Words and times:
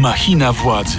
Machina 0.00 0.52
władzy. 0.52 0.98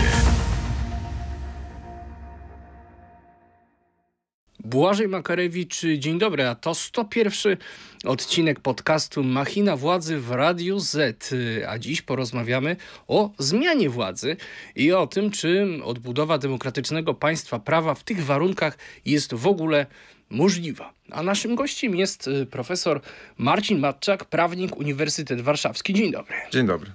Błażej 4.60 5.08
Makarewicz, 5.08 5.81
dzień 5.97 6.20
dobry, 6.20 6.47
a 6.47 6.55
to 6.55 6.76
101 6.76 7.57
odcinek 8.05 8.60
podcastu 8.60 9.23
Machina 9.23 9.75
Władzy 9.75 10.18
w 10.18 10.31
Radiu 10.31 10.79
Z. 10.79 11.29
A 11.68 11.79
dziś 11.79 12.02
porozmawiamy 12.02 12.76
o 13.08 13.31
zmianie 13.40 13.90
władzy 13.90 14.38
i 14.76 14.92
o 14.92 15.08
tym, 15.08 15.32
czy 15.32 15.68
odbudowa 15.84 16.38
demokratycznego 16.38 17.14
państwa 17.14 17.59
prawa 17.59 17.95
w 17.95 18.04
tych 18.04 18.26
warunkach 18.26 18.77
jest 19.05 19.34
w 19.34 19.48
ogóle 19.48 19.86
możliwa. 20.30 20.94
A 21.12 21.23
naszym 21.23 21.55
gościem 21.55 21.95
jest 21.95 22.27
y, 22.27 22.45
profesor 22.45 23.02
Marcin 23.38 23.80
Matczak, 23.80 24.26
prawnik 24.26 24.77
Uniwersytet 24.77 25.41
Warszawski. 25.41 25.94
Dzień 25.94 26.12
dobry. 26.12 26.36
Dzień 26.52 26.68
dobry. 26.68 26.91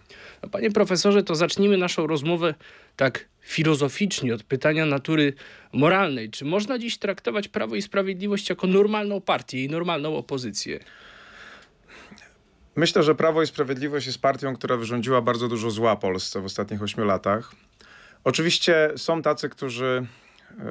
Panie 0.50 0.70
profesorze, 0.70 1.22
to 1.22 1.34
zacznijmy 1.34 1.76
naszą 1.76 2.06
rozmowę 2.06 2.54
tak 2.96 3.28
filozoficznie 3.40 4.34
od 4.34 4.42
pytania 4.42 4.86
natury 4.86 5.32
moralnej. 5.72 6.30
Czy 6.30 6.44
można 6.44 6.78
dziś 6.78 6.98
traktować 6.98 7.48
Prawo 7.48 7.76
i 7.76 7.82
Sprawiedliwość 7.82 8.50
jako 8.50 8.66
normalną 8.66 9.20
partię 9.20 9.64
i 9.64 9.68
normalną 9.68 10.16
opozycję? 10.16 10.80
Myślę, 12.76 13.02
że 13.02 13.14
Prawo 13.14 13.42
i 13.42 13.46
Sprawiedliwość 13.46 14.06
jest 14.06 14.20
partią, 14.20 14.56
która 14.56 14.76
wyrządziła 14.76 15.22
bardzo 15.22 15.48
dużo 15.48 15.70
zła 15.70 15.96
Polsce 15.96 16.40
w 16.40 16.44
ostatnich 16.44 16.82
ośmiu 16.82 17.04
latach. 17.04 17.52
Oczywiście 18.24 18.90
są 18.96 19.22
tacy, 19.22 19.48
którzy 19.48 20.06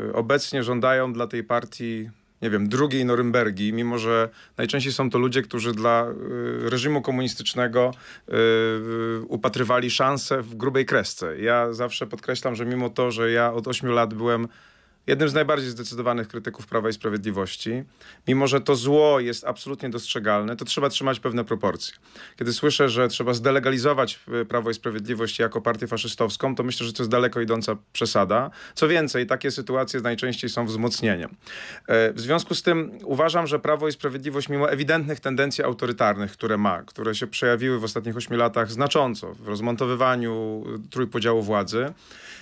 y, 0.09 0.13
obecnie 0.13 0.63
żądają 0.63 1.13
dla 1.13 1.27
tej 1.27 1.43
partii 1.43 2.09
nie 2.41 2.49
wiem, 2.49 2.69
drugiej 2.69 3.05
Norymbergi, 3.05 3.73
mimo 3.73 3.97
że 3.97 4.29
najczęściej 4.57 4.93
są 4.93 5.09
to 5.09 5.19
ludzie, 5.19 5.41
którzy 5.41 5.71
dla 5.71 6.07
y, 6.65 6.69
reżimu 6.69 7.01
komunistycznego 7.01 7.93
y, 8.29 8.33
upatrywali 9.27 9.91
szansę 9.91 10.41
w 10.41 10.55
grubej 10.55 10.85
kresce. 10.85 11.39
Ja 11.39 11.73
zawsze 11.73 12.07
podkreślam, 12.07 12.55
że 12.55 12.65
mimo 12.65 12.89
to, 12.89 13.11
że 13.11 13.31
ja 13.31 13.53
od 13.53 13.67
ośmiu 13.67 13.91
lat 13.91 14.13
byłem 14.13 14.47
jednym 15.07 15.29
z 15.29 15.33
najbardziej 15.33 15.69
zdecydowanych 15.69 16.27
krytyków 16.27 16.67
Prawa 16.67 16.89
i 16.89 16.93
Sprawiedliwości. 16.93 17.83
Mimo, 18.27 18.47
że 18.47 18.61
to 18.61 18.75
zło 18.75 19.19
jest 19.19 19.43
absolutnie 19.43 19.89
dostrzegalne, 19.89 20.55
to 20.55 20.65
trzeba 20.65 20.89
trzymać 20.89 21.19
pewne 21.19 21.43
proporcje. 21.43 21.95
Kiedy 22.37 22.53
słyszę, 22.53 22.89
że 22.89 23.07
trzeba 23.07 23.33
zdelegalizować 23.33 24.19
e, 24.41 24.45
Prawo 24.45 24.69
i 24.69 24.73
Sprawiedliwość 24.73 25.39
jako 25.39 25.61
partię 25.61 25.87
faszystowską, 25.87 26.55
to 26.55 26.63
myślę, 26.63 26.85
że 26.85 26.93
to 26.93 27.03
jest 27.03 27.11
daleko 27.11 27.41
idąca 27.41 27.75
przesada. 27.93 28.51
Co 28.75 28.87
więcej, 28.87 29.27
takie 29.27 29.51
sytuacje 29.51 30.01
najczęściej 30.01 30.49
są 30.49 30.65
wzmocnieniem. 30.65 31.35
E, 31.87 32.13
w 32.13 32.19
związku 32.19 32.55
z 32.55 32.63
tym 32.63 32.91
uważam, 33.03 33.47
że 33.47 33.59
Prawo 33.59 33.87
i 33.87 33.91
Sprawiedliwość, 33.91 34.49
mimo 34.49 34.71
ewidentnych 34.71 35.19
tendencji 35.19 35.63
autorytarnych, 35.63 36.31
które 36.31 36.57
ma, 36.57 36.83
które 36.83 37.15
się 37.15 37.27
przejawiły 37.27 37.79
w 37.79 37.83
ostatnich 37.83 38.17
ośmiu 38.17 38.37
latach 38.37 38.71
znacząco 38.71 39.33
w 39.33 39.47
rozmontowywaniu 39.47 40.63
trójpodziału 40.89 41.41
władzy, 41.41 41.93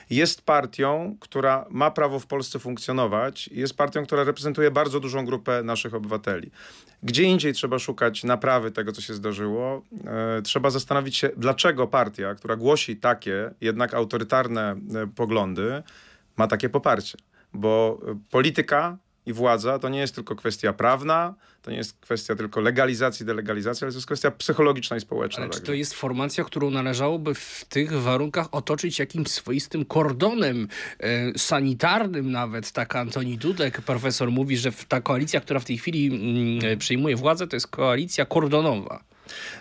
jest 0.09 0.41
partią, 0.41 1.17
która 1.19 1.65
ma 1.69 1.91
prawo 1.91 2.19
w 2.19 2.27
Polsce 2.27 2.59
funkcjonować, 2.59 3.47
jest 3.47 3.77
partią, 3.77 4.05
która 4.05 4.23
reprezentuje 4.23 4.71
bardzo 4.71 4.99
dużą 4.99 5.25
grupę 5.25 5.63
naszych 5.63 5.93
obywateli. 5.93 6.51
Gdzie 7.03 7.23
indziej 7.23 7.53
trzeba 7.53 7.79
szukać 7.79 8.23
naprawy 8.23 8.71
tego, 8.71 8.91
co 8.91 9.01
się 9.01 9.13
zdarzyło. 9.13 9.81
E, 10.05 10.41
trzeba 10.41 10.69
zastanowić 10.69 11.17
się, 11.17 11.29
dlaczego 11.37 11.87
partia, 11.87 12.35
która 12.35 12.55
głosi 12.55 12.97
takie 12.97 13.51
jednak 13.61 13.93
autorytarne 13.93 14.75
e, 14.95 15.07
poglądy, 15.15 15.83
ma 16.37 16.47
takie 16.47 16.69
poparcie. 16.69 17.17
Bo 17.53 18.01
e, 18.07 18.19
polityka 18.31 18.97
i 19.29 19.33
władza 19.33 19.79
to 19.79 19.89
nie 19.89 19.99
jest 19.99 20.15
tylko 20.15 20.35
kwestia 20.35 20.73
prawna, 20.73 21.35
to 21.61 21.71
nie 21.71 21.77
jest 21.77 21.99
kwestia 22.01 22.35
tylko 22.35 22.61
legalizacji, 22.61 23.25
delegalizacji, 23.25 23.85
ale 23.85 23.91
to 23.91 23.97
jest 23.97 24.07
kwestia 24.07 24.31
psychologiczna 24.31 24.97
i 24.97 24.99
społeczna. 24.99 25.43
Ale 25.43 25.49
czy 25.49 25.61
to 25.61 25.73
jest 25.73 25.93
formacja, 25.93 26.43
którą 26.43 26.69
należałoby 26.71 27.35
w 27.35 27.65
tych 27.69 27.93
warunkach 27.93 28.47
otoczyć 28.51 28.99
jakimś 28.99 29.27
swoistym 29.27 29.85
kordonem 29.85 30.67
e, 30.99 31.39
sanitarnym 31.39 32.31
nawet? 32.31 32.71
Tak 32.71 32.95
Antoni 32.95 33.37
Dudek, 33.37 33.81
profesor, 33.81 34.31
mówi, 34.31 34.57
że 34.57 34.71
ta 34.87 35.01
koalicja, 35.01 35.41
która 35.41 35.59
w 35.59 35.65
tej 35.65 35.77
chwili 35.77 36.07
mm, 36.07 36.73
e, 36.73 36.77
przyjmuje 36.77 37.15
władzę, 37.15 37.47
to 37.47 37.55
jest 37.55 37.67
koalicja 37.67 38.25
kordonowa. 38.25 39.03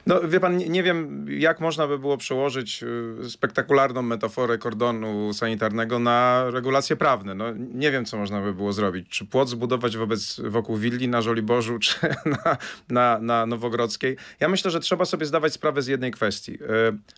No 0.07 0.21
wie 0.29 0.41
pan, 0.41 0.57
nie, 0.57 0.83
wiem 0.83 1.27
jak 1.29 1.61
można 1.61 1.87
by 1.87 1.99
było 1.99 2.17
przełożyć 2.17 2.83
y, 2.83 3.31
spektakularną 3.31 4.03
metaforę 4.03 4.59
kordonu 4.59 5.35
sanitarnego 5.35 5.99
na 5.99 6.45
regulacje 6.51 6.97
prawne. 6.97 7.35
No, 7.35 7.45
nie 7.57 7.91
wiem 7.91 8.05
co 8.05 8.17
można 8.17 8.41
by 8.41 8.55
było 8.55 8.73
zrobić. 8.73 9.09
Czy 9.09 9.27
płot 9.27 9.49
zbudować 9.49 9.97
wobec, 9.97 10.41
wokół 10.45 10.77
willi 10.77 11.09
na 11.09 11.23
Żoliborzu, 11.23 11.79
czy 11.85 11.97
na, 12.25 12.57
na, 12.89 13.19
na 13.19 13.47
Nowogrodzkiej. 13.47 14.17
Ja 14.41 14.49
myślę, 14.49 14.71
że 14.71 14.81
trzeba 14.81 15.05
sobie 15.05 15.27
zdawać 15.27 15.53
sprawę 15.53 15.83
z 15.83 15.87
jednej 15.87 16.11
kwestii. 16.11 16.55
Y, 16.55 16.59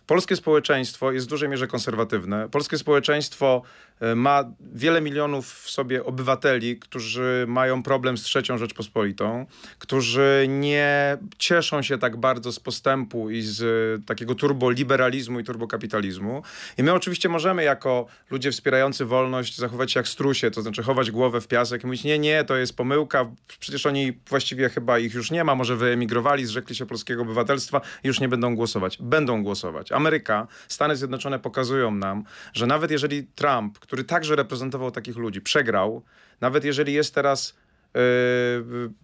polskie 0.07 0.35
społeczeństwo 0.35 1.11
jest 1.11 1.25
w 1.25 1.29
dużej 1.29 1.49
mierze 1.49 1.67
konserwatywne. 1.67 2.49
Polskie 2.49 2.77
społeczeństwo 2.77 3.61
y, 4.01 4.15
ma 4.15 4.43
wiele 4.73 5.01
milionów 5.01 5.53
w 5.53 5.69
sobie 5.69 6.05
obywateli, 6.05 6.79
którzy 6.79 7.45
mają 7.47 7.83
problem 7.83 8.17
z 8.17 8.21
trzecią 8.21 8.57
Rzeczpospolitą, 8.57 9.45
którzy 9.79 10.45
nie 10.49 11.17
cieszą 11.37 11.81
się 11.81 11.97
tak 11.97 12.17
bardzo 12.17 12.40
bardzo 12.41 12.51
z 12.51 12.59
postępu 12.59 13.29
i 13.29 13.41
z 13.41 13.61
e, 13.61 14.05
takiego 14.05 14.35
turboliberalizmu 14.35 15.39
i 15.39 15.43
turbokapitalizmu. 15.43 16.43
I 16.77 16.83
my 16.83 16.93
oczywiście 16.93 17.29
możemy 17.29 17.63
jako 17.63 18.05
ludzie 18.31 18.51
wspierający 18.51 19.05
wolność 19.05 19.57
zachować 19.57 19.91
się 19.91 19.99
jak 19.99 20.07
strusie, 20.07 20.51
to 20.51 20.61
znaczy 20.61 20.83
chować 20.83 21.11
głowę 21.11 21.41
w 21.41 21.47
piasek 21.47 21.83
i 21.83 21.85
mówić 21.85 22.03
nie, 22.03 22.19
nie, 22.19 22.43
to 22.43 22.55
jest 22.55 22.77
pomyłka, 22.77 23.31
przecież 23.59 23.85
oni 23.85 24.19
właściwie 24.29 24.69
chyba 24.69 24.99
ich 24.99 25.13
już 25.13 25.31
nie 25.31 25.43
ma, 25.43 25.55
może 25.55 25.75
wyemigrowali, 25.75 26.45
zrzekli 26.45 26.75
się 26.75 26.85
polskiego 26.85 27.21
obywatelstwa 27.21 27.81
i 28.03 28.07
już 28.07 28.19
nie 28.19 28.29
będą 28.29 28.55
głosować. 28.55 28.97
Będą 29.01 29.43
głosować. 29.43 29.91
Ameryka, 29.91 30.47
Stany 30.67 30.95
Zjednoczone 30.95 31.39
pokazują 31.39 31.91
nam, 31.91 32.23
że 32.53 32.67
nawet 32.67 32.91
jeżeli 32.91 33.23
Trump, 33.23 33.79
który 33.79 34.03
także 34.03 34.35
reprezentował 34.35 34.91
takich 34.91 35.17
ludzi, 35.17 35.41
przegrał, 35.41 36.03
nawet 36.41 36.65
jeżeli 36.65 36.93
jest 36.93 37.15
teraz 37.15 37.55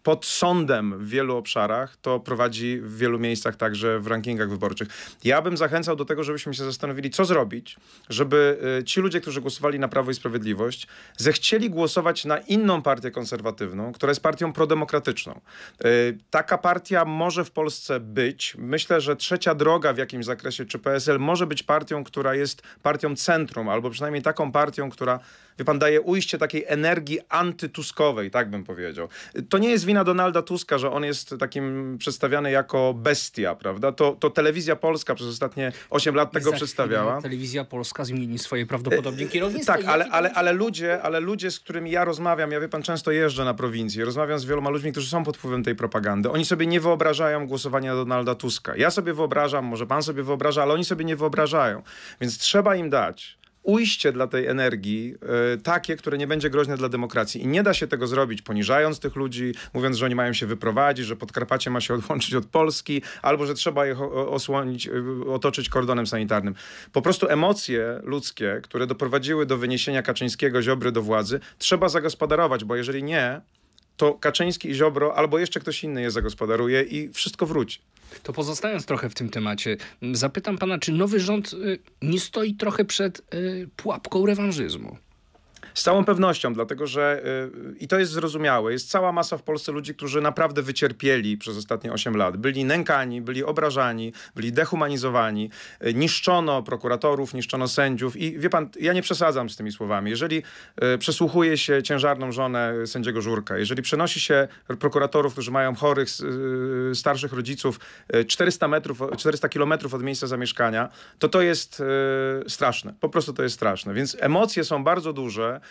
pod 0.03 0.25
sądem 0.25 0.99
w 0.99 1.09
wielu 1.09 1.37
obszarach, 1.37 1.97
to 2.01 2.19
prowadzi 2.19 2.79
w 2.81 2.97
wielu 2.97 3.19
miejscach 3.19 3.55
także 3.55 3.99
w 3.99 4.07
rankingach 4.07 4.49
wyborczych. 4.49 4.87
Ja 5.23 5.41
bym 5.41 5.57
zachęcał 5.57 5.95
do 5.95 6.05
tego, 6.05 6.23
żebyśmy 6.23 6.53
się 6.53 6.63
zastanowili, 6.63 7.09
co 7.09 7.25
zrobić, 7.25 7.77
żeby 8.09 8.59
y, 8.79 8.83
ci 8.83 9.01
ludzie, 9.01 9.21
którzy 9.21 9.41
głosowali 9.41 9.79
na 9.79 9.87
Prawo 9.87 10.11
i 10.11 10.13
Sprawiedliwość, 10.13 10.87
zechcieli 11.17 11.69
głosować 11.69 12.25
na 12.25 12.37
inną 12.37 12.81
partię 12.81 13.11
konserwatywną, 13.11 13.91
która 13.91 14.09
jest 14.09 14.21
partią 14.21 14.53
prodemokratyczną. 14.53 15.41
Y, 15.85 16.17
taka 16.29 16.57
partia 16.57 17.05
może 17.05 17.45
w 17.45 17.51
Polsce 17.51 17.99
być. 17.99 18.55
Myślę, 18.57 19.01
że 19.01 19.15
trzecia 19.15 19.55
droga 19.55 19.93
w 19.93 19.97
jakimś 19.97 20.25
zakresie, 20.25 20.65
czy 20.65 20.79
PSL 20.79 21.19
może 21.19 21.47
być 21.47 21.63
partią, 21.63 22.03
która 22.03 22.35
jest 22.35 22.61
partią 22.83 23.15
centrum, 23.15 23.69
albo 23.69 23.89
przynajmniej 23.89 24.23
taką 24.23 24.51
partią, 24.51 24.89
która 24.89 25.19
wie 25.59 25.65
pan, 25.65 25.79
daje 25.79 26.01
ujście 26.01 26.37
takiej 26.37 26.63
energii 26.67 27.19
antytuskowej, 27.29 28.31
tak 28.31 28.49
bym 28.49 28.63
powiedział. 28.63 29.07
To 29.49 29.57
nie 29.57 29.69
jest 29.69 29.85
wina 29.85 30.03
Donalda 30.03 30.41
Tuska, 30.41 30.77
że 30.77 30.91
on 30.91 31.03
jest 31.03 31.35
takim 31.39 31.97
przedstawiany 31.99 32.51
jako 32.51 32.93
bestia, 32.93 33.55
prawda? 33.55 33.91
To, 33.91 34.17
to 34.19 34.29
telewizja 34.29 34.75
polska 34.75 35.15
przez 35.15 35.27
ostatnie 35.27 35.71
8 35.89 36.15
lat 36.15 36.31
tego 36.31 36.51
przedstawiała. 36.51 37.21
Telewizja 37.21 37.65
polska 37.65 38.05
zmieni 38.05 38.39
swoje 38.39 38.65
prawdopodobnie 38.65 39.25
e, 39.25 39.27
kierownictwo. 39.27 39.73
Tak, 39.73 39.85
ale, 39.85 40.05
ale, 40.05 40.33
ale, 40.33 40.53
ludzie, 40.53 41.01
ale 41.01 41.19
ludzie, 41.19 41.51
z 41.51 41.59
którymi 41.59 41.91
ja 41.91 42.05
rozmawiam, 42.05 42.51
ja 42.51 42.59
wie 42.59 42.69
pan, 42.69 42.83
często 42.83 43.11
jeżdżę 43.11 43.45
na 43.45 43.53
prowincję, 43.53 44.05
rozmawiam 44.05 44.39
z 44.39 44.45
wieloma 44.45 44.69
ludźmi, 44.69 44.91
którzy 44.91 45.09
są 45.09 45.23
pod 45.23 45.37
wpływem 45.37 45.63
tej 45.63 45.75
propagandy. 45.75 46.31
Oni 46.31 46.45
sobie 46.45 46.67
nie 46.67 46.79
wyobrażają 46.79 47.47
głosowania 47.47 47.91
na 47.91 47.95
Donalda 47.95 48.35
Tuska. 48.35 48.75
Ja 48.75 48.91
sobie 48.91 49.13
wyobrażam, 49.13 49.65
może 49.65 49.87
pan 49.87 50.03
sobie 50.03 50.23
wyobraża, 50.23 50.63
ale 50.63 50.73
oni 50.73 50.85
sobie 50.85 51.05
nie 51.05 51.15
wyobrażają. 51.15 51.81
Więc 52.21 52.37
trzeba 52.37 52.75
im 52.75 52.89
dać 52.89 53.37
ujście 53.67 54.11
dla 54.11 54.27
tej 54.27 54.47
energii 54.47 55.15
y, 55.55 55.61
takie, 55.61 55.97
które 55.97 56.17
nie 56.17 56.27
będzie 56.27 56.49
groźne 56.49 56.77
dla 56.77 56.89
demokracji. 56.89 57.43
I 57.43 57.47
nie 57.47 57.63
da 57.63 57.73
się 57.73 57.87
tego 57.87 58.07
zrobić 58.07 58.41
poniżając 58.41 58.99
tych 58.99 59.15
ludzi, 59.15 59.53
mówiąc, 59.73 59.97
że 59.97 60.05
oni 60.05 60.15
mają 60.15 60.33
się 60.33 60.45
wyprowadzić, 60.45 61.05
że 61.05 61.15
Podkarpacie 61.15 61.69
ma 61.69 61.81
się 61.81 61.93
odłączyć 61.99 62.33
od 62.33 62.45
Polski, 62.45 63.01
albo 63.21 63.45
że 63.45 63.53
trzeba 63.53 63.87
ich 63.87 64.01
osłonić, 64.01 64.87
y, 64.87 65.31
otoczyć 65.31 65.69
kordonem 65.69 66.07
sanitarnym. 66.07 66.55
Po 66.91 67.01
prostu 67.01 67.27
emocje 67.29 67.99
ludzkie, 68.03 68.59
które 68.63 68.87
doprowadziły 68.87 69.45
do 69.45 69.57
wyniesienia 69.57 70.01
Kaczyńskiego, 70.01 70.61
Ziobry 70.61 70.91
do 70.91 71.01
władzy, 71.01 71.39
trzeba 71.57 71.89
zagospodarować, 71.89 72.63
bo 72.63 72.75
jeżeli 72.75 73.03
nie, 73.03 73.41
to 73.97 74.13
Kaczyński 74.13 74.69
i 74.69 74.75
Ziobro 74.75 75.15
albo 75.15 75.39
jeszcze 75.39 75.59
ktoś 75.59 75.83
inny 75.83 76.01
je 76.01 76.11
zagospodaruje 76.11 76.83
i 76.83 77.13
wszystko 77.13 77.45
wróci. 77.45 77.79
To 78.23 78.33
pozostając 78.33 78.85
trochę 78.85 79.09
w 79.09 79.13
tym 79.13 79.29
temacie, 79.29 79.77
zapytam 80.11 80.57
pana, 80.57 80.77
czy 80.77 80.91
nowy 80.91 81.19
rząd 81.19 81.53
y, 81.53 81.79
nie 82.01 82.19
stoi 82.19 82.53
trochę 82.53 82.85
przed 82.85 83.33
y, 83.33 83.69
pułapką 83.75 84.25
rewanżyzmu? 84.25 84.97
Z 85.77 85.83
całą 85.83 86.05
pewnością, 86.05 86.53
dlatego 86.53 86.87
że 86.87 87.21
y, 87.73 87.77
i 87.79 87.87
to 87.87 87.99
jest 87.99 88.11
zrozumiałe, 88.11 88.71
jest 88.71 88.89
cała 88.89 89.11
masa 89.11 89.37
w 89.37 89.43
Polsce 89.43 89.71
ludzi, 89.71 89.95
którzy 89.95 90.21
naprawdę 90.21 90.61
wycierpieli 90.61 91.37
przez 91.37 91.57
ostatnie 91.57 91.93
8 91.93 92.17
lat. 92.17 92.37
Byli 92.37 92.65
nękani, 92.65 93.21
byli 93.21 93.43
obrażani, 93.43 94.13
byli 94.35 94.51
dehumanizowani, 94.51 95.49
y, 95.85 95.93
niszczono 95.93 96.63
prokuratorów, 96.63 97.33
niszczono 97.33 97.67
sędziów 97.67 98.15
i 98.15 98.39
wie 98.39 98.49
pan, 98.49 98.69
ja 98.79 98.93
nie 98.93 99.01
przesadzam 99.01 99.49
z 99.49 99.55
tymi 99.55 99.71
słowami. 99.71 100.09
Jeżeli 100.09 100.43
y, 100.93 100.97
przesłuchuje 100.97 101.57
się 101.57 101.83
ciężarną 101.83 102.31
żonę 102.31 102.73
sędziego 102.87 103.21
Żurka, 103.21 103.57
jeżeli 103.57 103.81
przenosi 103.81 104.19
się 104.19 104.47
prokuratorów, 104.79 105.33
którzy 105.33 105.51
mają 105.51 105.75
chorych, 105.75 106.09
starszych 106.93 107.33
rodziców 107.33 107.79
400 108.27 108.67
metrów, 108.67 109.01
400 109.17 109.49
kilometrów 109.49 109.93
od 109.93 110.03
miejsca 110.03 110.27
zamieszkania, 110.27 110.89
to 111.19 111.29
to 111.29 111.41
jest 111.41 111.83
straszne. 112.47 112.93
Po 112.99 113.09
prostu 113.09 113.33
to 113.33 113.43
jest 113.43 113.55
straszne. 113.55 113.93
Więc 113.93 114.17
emocje 114.19 114.63
są 114.63 114.83
bardzo 114.83 115.13
duże 115.13 115.61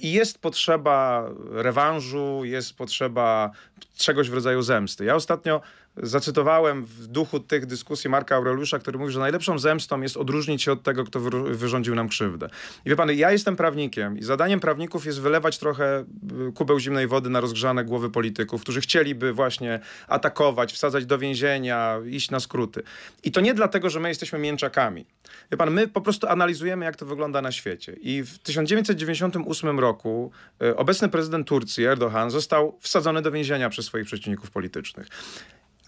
i 0.00 0.12
jest 0.12 0.38
potrzeba 0.38 1.28
rewanżu, 1.50 2.44
jest 2.44 2.76
potrzeba 2.76 3.50
czegoś 3.96 4.30
w 4.30 4.34
rodzaju 4.34 4.62
zemsty. 4.62 5.04
Ja 5.04 5.14
ostatnio 5.14 5.60
zacytowałem 5.96 6.84
w 6.84 7.06
duchu 7.06 7.40
tych 7.40 7.66
dyskusji 7.66 8.10
Marka 8.10 8.36
Aureliusza, 8.36 8.78
który 8.78 8.98
mówi, 8.98 9.12
że 9.12 9.20
najlepszą 9.20 9.58
zemstą 9.58 10.00
jest 10.00 10.16
odróżnić 10.16 10.62
się 10.62 10.72
od 10.72 10.82
tego, 10.82 11.04
kto 11.04 11.20
wyrządził 11.44 11.94
nam 11.94 12.08
krzywdę. 12.08 12.48
I 12.84 12.90
wie 12.90 12.96
pan, 12.96 13.10
ja 13.10 13.32
jestem 13.32 13.56
prawnikiem 13.56 14.18
i 14.18 14.22
zadaniem 14.22 14.60
prawników 14.60 15.06
jest 15.06 15.20
wylewać 15.20 15.58
trochę 15.58 16.04
y, 16.48 16.52
kubeł 16.52 16.78
zimnej 16.78 17.06
wody 17.06 17.30
na 17.30 17.40
rozgrzane 17.40 17.84
głowy 17.84 18.10
polityków, 18.10 18.62
którzy 18.62 18.80
chcieliby 18.80 19.32
właśnie 19.32 19.80
atakować, 20.08 20.72
wsadzać 20.72 21.06
do 21.06 21.18
więzienia, 21.18 21.98
iść 22.06 22.30
na 22.30 22.40
skróty. 22.40 22.82
I 23.24 23.32
to 23.32 23.40
nie 23.40 23.54
dlatego, 23.54 23.90
że 23.90 24.00
my 24.00 24.08
jesteśmy 24.08 24.38
mięczakami. 24.38 25.06
Wie 25.50 25.56
pan, 25.56 25.70
my 25.70 25.88
po 25.88 26.00
prostu 26.00 26.26
analizujemy, 26.26 26.84
jak 26.84 26.96
to 26.96 27.06
wygląda 27.06 27.42
na 27.42 27.52
świecie. 27.52 27.92
I 28.00 28.22
w 28.22 28.38
1998 28.38 29.80
roku 29.80 30.30
y, 30.62 30.76
obecny 30.76 31.08
prezydent 31.08 31.46
Turcji, 31.46 31.84
Erdogan, 31.84 32.30
został 32.30 32.78
wsadzony 32.80 33.22
do 33.22 33.30
więzienia 33.30 33.70
przez 33.70 33.86
swoich 33.86 34.06
przeciwników 34.06 34.50
politycznych. 34.50 35.08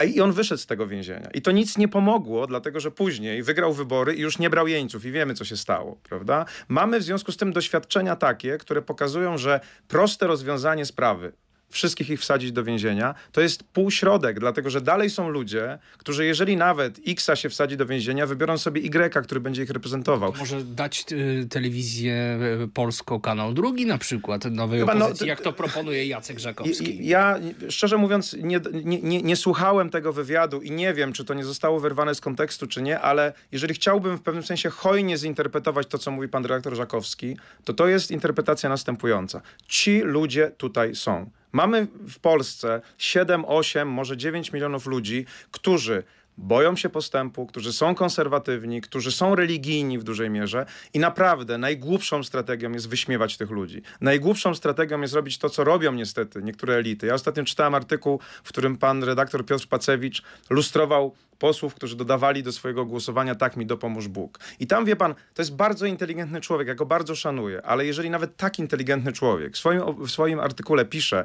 I 0.04 0.20
on 0.20 0.32
wyszedł 0.32 0.60
z 0.60 0.66
tego 0.66 0.86
więzienia. 0.86 1.28
I 1.34 1.42
to 1.42 1.50
nic 1.50 1.78
nie 1.78 1.88
pomogło, 1.88 2.46
dlatego 2.46 2.80
że 2.80 2.90
później 2.90 3.42
wygrał 3.42 3.72
wybory 3.72 4.14
i 4.14 4.20
już 4.20 4.38
nie 4.38 4.50
brał 4.50 4.68
jeńców 4.68 5.04
i 5.04 5.12
wiemy, 5.12 5.34
co 5.34 5.44
się 5.44 5.56
stało, 5.56 5.98
prawda? 6.02 6.44
Mamy 6.68 7.00
w 7.00 7.02
związku 7.02 7.32
z 7.32 7.36
tym 7.36 7.52
doświadczenia 7.52 8.16
takie, 8.16 8.58
które 8.58 8.82
pokazują, 8.82 9.38
że 9.38 9.60
proste 9.88 10.26
rozwiązanie 10.26 10.86
sprawy, 10.86 11.32
wszystkich 11.72 12.10
ich 12.10 12.20
wsadzić 12.20 12.52
do 12.52 12.64
więzienia, 12.64 13.14
to 13.32 13.40
jest 13.40 13.64
półśrodek, 13.64 14.40
dlatego 14.40 14.70
że 14.70 14.80
dalej 14.80 15.10
są 15.10 15.28
ludzie, 15.28 15.78
którzy 15.98 16.26
jeżeli 16.26 16.56
nawet 16.56 17.00
Xa 17.08 17.36
się 17.36 17.48
wsadzi 17.48 17.76
do 17.76 17.86
więzienia, 17.86 18.26
wybiorą 18.26 18.58
sobie 18.58 18.80
Y, 18.80 19.24
który 19.24 19.40
będzie 19.40 19.62
ich 19.62 19.70
reprezentował. 19.70 20.32
To 20.32 20.38
może 20.38 20.64
dać 20.64 21.04
y, 21.12 21.46
telewizję 21.50 22.38
y, 22.64 22.68
polską, 22.68 23.20
kanał 23.20 23.54
drugi 23.54 23.86
na 23.86 23.98
przykład 23.98 24.44
nowej 24.44 24.80
Chyba 24.80 24.94
no, 24.94 25.04
opozycji, 25.04 25.24
no, 25.24 25.28
jak 25.28 25.40
to 25.40 25.52
proponuje 25.52 26.06
Jacek 26.06 26.38
Żakowski. 26.38 27.06
Ja, 27.06 27.38
szczerze 27.68 27.96
mówiąc, 27.96 28.32
nie, 28.32 28.60
nie, 28.84 29.02
nie, 29.02 29.22
nie 29.22 29.36
słuchałem 29.36 29.90
tego 29.90 30.12
wywiadu 30.12 30.60
i 30.60 30.70
nie 30.70 30.94
wiem, 30.94 31.12
czy 31.12 31.24
to 31.24 31.34
nie 31.34 31.44
zostało 31.44 31.80
wyrwane 31.80 32.14
z 32.14 32.20
kontekstu, 32.20 32.66
czy 32.66 32.82
nie, 32.82 33.00
ale 33.00 33.32
jeżeli 33.52 33.74
chciałbym 33.74 34.16
w 34.16 34.22
pewnym 34.22 34.44
sensie 34.44 34.70
hojnie 34.70 35.16
zinterpretować 35.16 35.86
to, 35.86 35.98
co 35.98 36.10
mówi 36.10 36.28
pan 36.28 36.42
dyrektor 36.42 36.76
Żakowski, 36.76 37.36
to 37.64 37.74
to 37.74 37.86
jest 37.86 38.10
interpretacja 38.10 38.68
następująca. 38.68 39.40
Ci 39.68 40.00
ludzie 40.00 40.50
tutaj 40.56 40.94
są. 40.94 41.30
Mamy 41.52 41.86
w 42.08 42.18
Polsce 42.18 42.80
7, 42.98 43.44
8, 43.46 43.88
może 43.88 44.16
9 44.16 44.52
milionów 44.52 44.86
ludzi, 44.86 45.26
którzy 45.50 46.02
boją 46.38 46.76
się 46.76 46.88
postępu, 46.88 47.46
którzy 47.46 47.72
są 47.72 47.94
konserwatywni, 47.94 48.80
którzy 48.80 49.12
są 49.12 49.34
religijni 49.34 49.98
w 49.98 50.04
dużej 50.04 50.30
mierze 50.30 50.66
i 50.94 50.98
naprawdę 50.98 51.58
najgłupszą 51.58 52.22
strategią 52.22 52.72
jest 52.72 52.88
wyśmiewać 52.88 53.36
tych 53.36 53.50
ludzi. 53.50 53.82
Najgłupszą 54.00 54.54
strategią 54.54 55.00
jest 55.00 55.14
robić 55.14 55.38
to, 55.38 55.50
co 55.50 55.64
robią 55.64 55.92
niestety 55.92 56.42
niektóre 56.42 56.74
elity. 56.74 57.06
Ja 57.06 57.14
ostatnio 57.14 57.44
czytałem 57.44 57.74
artykuł, 57.74 58.20
w 58.44 58.48
którym 58.48 58.76
pan 58.76 59.04
redaktor 59.04 59.46
Piotr 59.46 59.66
Pacewicz 59.68 60.22
lustrował 60.50 61.14
posłów, 61.38 61.74
którzy 61.74 61.96
dodawali 61.96 62.42
do 62.42 62.52
swojego 62.52 62.84
głosowania 62.84 63.34
tak 63.34 63.56
mi 63.56 63.66
dopomóż 63.66 64.08
Bóg. 64.08 64.38
I 64.60 64.66
tam 64.66 64.84
wie 64.84 64.96
pan, 64.96 65.14
to 65.34 65.42
jest 65.42 65.56
bardzo 65.56 65.86
inteligentny 65.86 66.40
człowiek, 66.40 66.68
ja 66.68 66.74
go 66.74 66.86
bardzo 66.86 67.14
szanuję, 67.14 67.62
ale 67.62 67.86
jeżeli 67.86 68.10
nawet 68.10 68.36
tak 68.36 68.58
inteligentny 68.58 69.12
człowiek 69.12 69.54
w 69.54 69.58
swoim, 69.58 70.06
w 70.06 70.10
swoim 70.10 70.40
artykule 70.40 70.84
pisze 70.84 71.24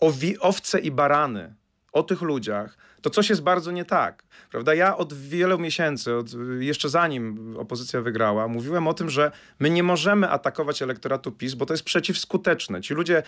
o 0.00 0.12
owce 0.40 0.78
i 0.80 0.90
barany, 0.90 1.54
o 1.92 2.02
tych 2.02 2.22
ludziach, 2.22 2.76
to 3.02 3.10
coś 3.10 3.30
jest 3.30 3.42
bardzo 3.42 3.70
nie 3.70 3.84
tak. 3.84 4.22
Prawda? 4.50 4.74
Ja 4.74 4.96
od 4.96 5.14
wielu 5.14 5.58
miesięcy, 5.58 6.14
od, 6.14 6.26
jeszcze 6.60 6.88
zanim 6.88 7.54
opozycja 7.56 8.00
wygrała, 8.00 8.48
mówiłem 8.48 8.88
o 8.88 8.94
tym, 8.94 9.10
że 9.10 9.30
my 9.58 9.70
nie 9.70 9.82
możemy 9.82 10.30
atakować 10.30 10.82
elektoratu 10.82 11.32
PiS, 11.32 11.54
bo 11.54 11.66
to 11.66 11.74
jest 11.74 11.84
przeciwskuteczne. 11.84 12.80
Ci 12.80 12.94
ludzie 12.94 13.22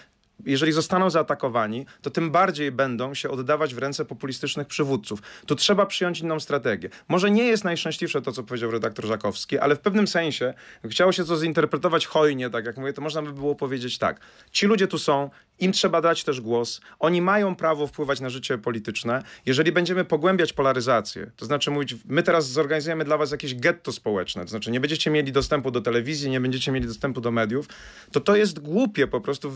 jeżeli 0.47 0.73
zostaną 0.73 1.11
zaatakowani, 1.11 1.87
to 2.03 2.11
tym 2.11 2.31
bardziej 2.31 2.73
będą 2.73 3.15
się 3.15 3.31
oddawać 3.31 3.75
w 3.75 3.79
ręce 3.79 4.05
populistycznych 4.05 4.67
przywódców. 4.67 5.23
Tu 5.47 5.57
trzeba 5.57 5.87
przyjąć 5.87 6.21
inną 6.21 6.41
strategię. 6.41 6.89
Może 7.09 7.31
nie 7.31 7.45
jest 7.45 7.65
najszczęśliwsze 7.65 8.23
to, 8.23 8.33
co 8.33 8.43
powiedział 8.43 8.71
redaktor 8.71 9.07
Żakowski, 9.07 9.59
ale 9.59 9.77
w 9.77 9.81
pewnym 9.81 10.07
sensie 10.07 10.55
chciało 10.85 11.13
się 11.13 11.25
to 11.25 11.37
zinterpretować 11.37 12.07
hojnie, 12.07 12.51
tak 12.51 12.67
jak 12.67 12.77
mówię, 12.77 12.93
to 12.93 13.03
można 13.03 13.23
by 13.23 13.33
było 13.33 13.55
powiedzieć 13.55 13.99
tak. 13.99 14.21
Ci 14.51 14.67
ludzie 14.67 14.89
tu 14.89 14.99
są, 14.99 15.31
im 15.59 15.73
trzeba 15.73 16.01
dać 16.01 16.25
też 16.25 16.41
głos. 16.41 16.81
Oni 16.99 17.23
mają 17.23 17.57
prawo 17.57 17.87
wpływać 17.87 18.21
na 18.21 18.31
życie 18.31 18.59
polityczne. 18.59 19.23
Jeżeli 19.47 19.73
będziemy 19.73 20.05
pogłębiać 20.05 20.53
polaryzację, 20.53 21.31
to 21.37 21.47
znaczy 21.47 21.71
mówić, 21.71 21.97
my 22.05 22.23
teraz 22.23 22.49
zorganizujemy 22.49 23.05
dla 23.05 23.17
was 23.17 23.31
jakieś 23.31 23.55
getto 23.55 23.93
społeczne, 23.93 24.43
to 24.43 24.49
znaczy 24.49 24.71
nie 24.71 24.81
będziecie 24.81 25.11
mieli 25.11 25.33
dostępu 25.33 25.71
do 25.71 25.81
telewizji, 25.81 26.31
nie 26.31 26.41
będziecie 26.41 26.73
mieli 26.73 26.87
dostępu 26.87 27.21
do 27.21 27.31
mediów, 27.31 27.69
to 28.13 28.21
to 28.21 28.37
jest 28.37 28.59
głupie 28.59 29.07
po 29.07 29.21
prostu, 29.21 29.53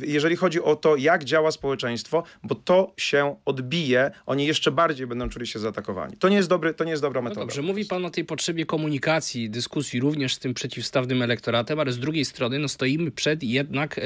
jeżeli 0.00 0.21
chodzi 0.36 0.62
o 0.62 0.76
to, 0.76 0.96
jak 0.96 1.24
działa 1.24 1.50
społeczeństwo, 1.50 2.22
bo 2.42 2.54
to 2.54 2.92
się 2.96 3.36
odbije, 3.44 4.10
oni 4.26 4.46
jeszcze 4.46 4.70
bardziej 4.70 5.06
będą 5.06 5.28
czuli 5.28 5.46
się 5.46 5.58
zaatakowani. 5.58 6.16
To 6.16 6.28
nie 6.28 6.36
jest, 6.36 6.48
dobry, 6.48 6.74
to 6.74 6.84
nie 6.84 6.90
jest 6.90 7.02
dobra 7.02 7.20
no 7.20 7.24
metoda. 7.24 7.40
No 7.40 7.46
dobrze, 7.46 7.62
mówi 7.62 7.84
pan 7.84 8.04
o 8.04 8.10
tej 8.10 8.24
potrzebie 8.24 8.66
komunikacji, 8.66 9.50
dyskusji 9.50 10.00
również 10.00 10.34
z 10.34 10.38
tym 10.38 10.54
przeciwstawnym 10.54 11.22
elektoratem, 11.22 11.80
ale 11.80 11.92
z 11.92 11.98
drugiej 11.98 12.24
strony 12.24 12.58
no, 12.58 12.68
stoimy 12.68 13.10
przed 13.10 13.42
jednak 13.42 13.98
e, 13.98 14.02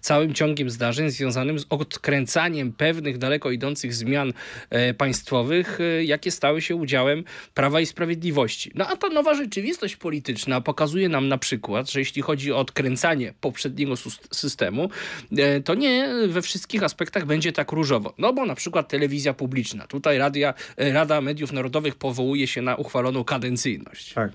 całym 0.00 0.34
ciągiem 0.34 0.70
zdarzeń, 0.70 0.94
zdarzeń 0.94 1.10
związanym 1.10 1.58
z 1.58 1.66
odkręcaniem 1.70 2.72
pewnych 2.72 3.18
daleko 3.18 3.50
idących 3.50 3.94
zmian 3.94 4.32
e, 4.70 4.94
państwowych, 4.94 5.80
e, 5.80 6.04
jakie 6.04 6.30
stały 6.30 6.62
się 6.62 6.76
udziałem 6.76 7.24
Prawa 7.54 7.80
i 7.80 7.86
Sprawiedliwości. 7.86 8.70
No 8.74 8.86
a 8.86 8.96
ta 8.96 9.08
nowa 9.08 9.34
rzeczywistość 9.34 9.96
polityczna 9.96 10.60
pokazuje 10.60 11.08
nam 11.08 11.28
na 11.28 11.38
przykład, 11.38 11.90
że 11.90 12.00
jeśli 12.00 12.22
chodzi 12.22 12.52
o 12.52 12.58
odkręcanie 12.58 13.34
poprzedniego 13.40 13.94
systemu, 14.32 14.90
e, 15.38 15.53
to 15.60 15.74
nie 15.74 16.08
we 16.28 16.42
wszystkich 16.42 16.82
aspektach 16.82 17.26
będzie 17.26 17.52
tak 17.52 17.72
różowo. 17.72 18.14
No 18.18 18.32
bo 18.32 18.46
na 18.46 18.54
przykład 18.54 18.88
telewizja 18.88 19.34
publiczna. 19.34 19.86
Tutaj 19.86 20.18
Radia, 20.18 20.54
Rada 20.76 21.20
Mediów 21.20 21.52
Narodowych 21.52 21.94
powołuje 21.94 22.46
się 22.46 22.62
na 22.62 22.76
uchwaloną 22.76 23.24
kadencyjność. 23.24 24.12
Tak. 24.12 24.32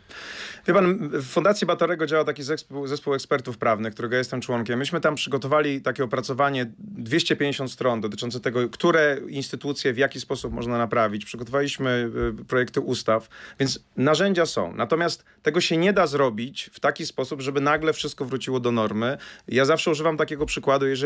Wie 0.67 0.73
pan, 0.73 1.09
w 1.13 1.25
Fundacji 1.25 1.67
Batorego 1.67 2.05
działa 2.05 2.23
taki 2.23 2.43
zespół, 2.43 2.87
zespół 2.87 3.13
ekspertów 3.13 3.57
prawnych, 3.57 3.93
którego 3.93 4.15
jestem 4.15 4.41
członkiem. 4.41 4.79
Myśmy 4.79 5.01
tam 5.01 5.15
przygotowali 5.15 5.81
takie 5.81 6.03
opracowanie 6.03 6.71
250 6.77 7.71
stron 7.71 8.01
dotyczące 8.01 8.39
tego, 8.39 8.69
które 8.69 9.17
instytucje 9.27 9.93
w 9.93 9.97
jaki 9.97 10.19
sposób 10.19 10.53
można 10.53 10.77
naprawić. 10.77 11.25
Przygotowaliśmy 11.25 12.11
y, 12.41 12.45
projekty 12.45 12.81
ustaw, 12.81 13.29
więc 13.59 13.79
narzędzia 13.97 14.45
są. 14.45 14.73
Natomiast 14.75 15.25
tego 15.43 15.61
się 15.61 15.77
nie 15.77 15.93
da 15.93 16.07
zrobić 16.07 16.69
w 16.73 16.79
taki 16.79 17.05
sposób, 17.05 17.41
żeby 17.41 17.61
nagle 17.61 17.93
wszystko 17.93 18.25
wróciło 18.25 18.59
do 18.59 18.71
normy. 18.71 19.17
Ja 19.47 19.65
zawsze 19.65 19.91
używam 19.91 20.17
takiego 20.17 20.45
przykładu, 20.45 20.87
jeżeli 20.87 20.98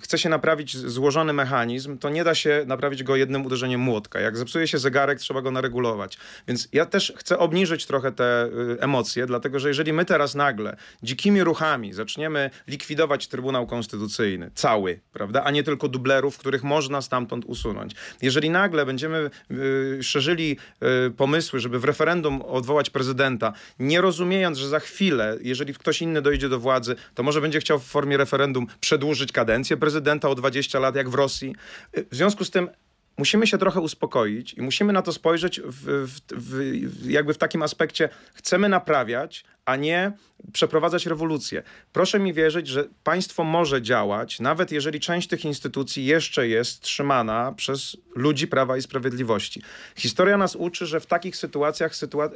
chce 0.00 0.18
się 0.18 0.28
naprawić 0.28 0.76
złożony 0.76 1.32
mechanizm, 1.32 1.98
to 1.98 2.10
nie 2.10 2.24
da 2.24 2.34
się 2.34 2.64
naprawić 2.66 3.02
go 3.02 3.16
jednym 3.16 3.46
uderzeniem 3.46 3.80
młotka. 3.80 4.20
Jak 4.20 4.36
zepsuje 4.36 4.68
się 4.68 4.78
zegarek, 4.78 5.18
trzeba 5.18 5.42
go 5.42 5.50
naregulować. 5.50 6.18
Więc 6.48 6.68
ja 6.72 6.86
też 6.86 7.12
chcę 7.16 7.38
obniżyć 7.38 7.86
trochę 7.86 8.12
te 8.12 8.46
y, 8.46 8.80
emocje 8.80 9.26
dlatego 9.26 9.58
że 9.58 9.68
jeżeli 9.68 9.92
my 9.92 10.04
teraz 10.04 10.34
nagle 10.34 10.76
dzikimi 11.02 11.44
ruchami 11.44 11.92
zaczniemy 11.92 12.50
likwidować 12.68 13.28
Trybunał 13.28 13.66
Konstytucyjny, 13.66 14.50
cały, 14.54 15.00
prawda, 15.12 15.44
a 15.44 15.50
nie 15.50 15.62
tylko 15.62 15.88
dublerów, 15.88 16.38
których 16.38 16.64
można 16.64 17.02
stamtąd 17.02 17.44
usunąć. 17.44 17.94
Jeżeli 18.22 18.50
nagle 18.50 18.86
będziemy 18.86 19.30
y, 19.50 20.02
szerzyli 20.02 20.56
y, 21.06 21.10
pomysły, 21.10 21.60
żeby 21.60 21.78
w 21.78 21.84
referendum 21.84 22.42
odwołać 22.42 22.90
prezydenta, 22.90 23.52
nie 23.78 24.00
rozumiejąc, 24.00 24.58
że 24.58 24.68
za 24.68 24.80
chwilę, 24.80 25.38
jeżeli 25.40 25.74
ktoś 25.74 26.02
inny 26.02 26.22
dojdzie 26.22 26.48
do 26.48 26.60
władzy, 26.60 26.96
to 27.14 27.22
może 27.22 27.40
będzie 27.40 27.60
chciał 27.60 27.78
w 27.78 27.84
formie 27.84 28.16
referendum 28.16 28.66
przedłużyć 28.80 29.32
kadencję 29.34 29.76
prezydenta 29.76 30.28
o 30.28 30.34
20 30.34 30.78
lat, 30.78 30.96
jak 30.96 31.08
w 31.08 31.14
Rosji. 31.14 31.54
Y, 31.98 32.06
w 32.10 32.14
związku 32.14 32.44
z 32.44 32.50
tym 32.50 32.68
musimy 33.18 33.46
się 33.46 33.58
trochę 33.58 33.80
uspokoić 33.80 34.54
i 34.54 34.62
musimy 34.62 34.92
na 34.92 35.02
to 35.02 35.12
spojrzeć 35.12 35.60
w, 35.60 36.06
w, 36.06 36.20
w, 36.32 37.10
jakby 37.10 37.34
w 37.34 37.38
takim 37.38 37.62
aspekcie, 37.62 38.08
chcemy 38.34 38.68
naprawiać, 38.68 39.44
a 39.64 39.76
nie 39.76 40.12
przeprowadzać 40.52 41.06
rewolucję. 41.06 41.62
Proszę 41.92 42.18
mi 42.18 42.32
wierzyć, 42.32 42.68
że 42.68 42.88
państwo 43.04 43.44
może 43.44 43.82
działać, 43.82 44.40
nawet 44.40 44.72
jeżeli 44.72 45.00
część 45.00 45.28
tych 45.28 45.44
instytucji 45.44 46.04
jeszcze 46.04 46.48
jest 46.48 46.80
trzymana 46.80 47.52
przez 47.56 47.96
ludzi 48.14 48.46
Prawa 48.46 48.76
i 48.76 48.82
Sprawiedliwości. 48.82 49.62
Historia 49.96 50.36
nas 50.36 50.56
uczy, 50.56 50.86
że 50.86 51.00
w 51.00 51.06
takich 51.06 51.36
sytuacjach 51.36 51.94
sytua 51.96 52.30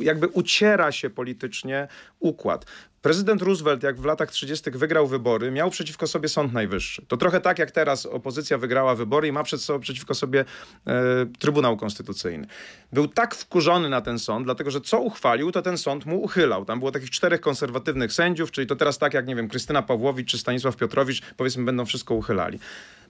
jakby 0.00 0.28
uciera 0.28 0.92
się 0.92 1.10
politycznie 1.10 1.88
układ. 2.20 2.66
Prezydent 3.06 3.42
Roosevelt, 3.42 3.82
jak 3.82 4.00
w 4.00 4.04
latach 4.04 4.30
30. 4.30 4.70
wygrał 4.70 5.06
wybory, 5.06 5.50
miał 5.50 5.70
przeciwko 5.70 6.06
sobie 6.06 6.28
Sąd 6.28 6.52
Najwyższy. 6.52 7.06
To 7.08 7.16
trochę 7.16 7.40
tak 7.40 7.58
jak 7.58 7.70
teraz 7.70 8.06
opozycja 8.06 8.58
wygrała 8.58 8.94
wybory 8.94 9.28
i 9.28 9.32
ma 9.32 9.42
przed 9.42 9.62
sobą, 9.62 9.80
przeciwko 9.80 10.14
sobie 10.14 10.44
e, 10.86 10.94
Trybunał 11.38 11.76
Konstytucyjny. 11.76 12.46
Był 12.92 13.08
tak 13.08 13.34
wkurzony 13.34 13.88
na 13.88 14.00
ten 14.00 14.18
sąd, 14.18 14.44
dlatego 14.44 14.70
że 14.70 14.80
co 14.80 15.00
uchwalił, 15.00 15.52
to 15.52 15.62
ten 15.62 15.78
sąd 15.78 16.06
mu 16.06 16.22
uchylał. 16.22 16.64
Tam 16.64 16.78
było 16.78 16.92
takich 16.92 17.10
czterech 17.10 17.40
konserwatywnych 17.40 18.12
sędziów, 18.12 18.50
czyli 18.50 18.66
to 18.66 18.76
teraz 18.76 18.98
tak 18.98 19.14
jak, 19.14 19.26
nie 19.26 19.36
wiem, 19.36 19.48
Krystyna 19.48 19.82
Pawłowicz 19.82 20.30
czy 20.30 20.38
Stanisław 20.38 20.76
Piotrowicz, 20.76 21.22
powiedzmy, 21.36 21.64
będą 21.64 21.84
wszystko 21.84 22.14
uchylali. 22.14 22.58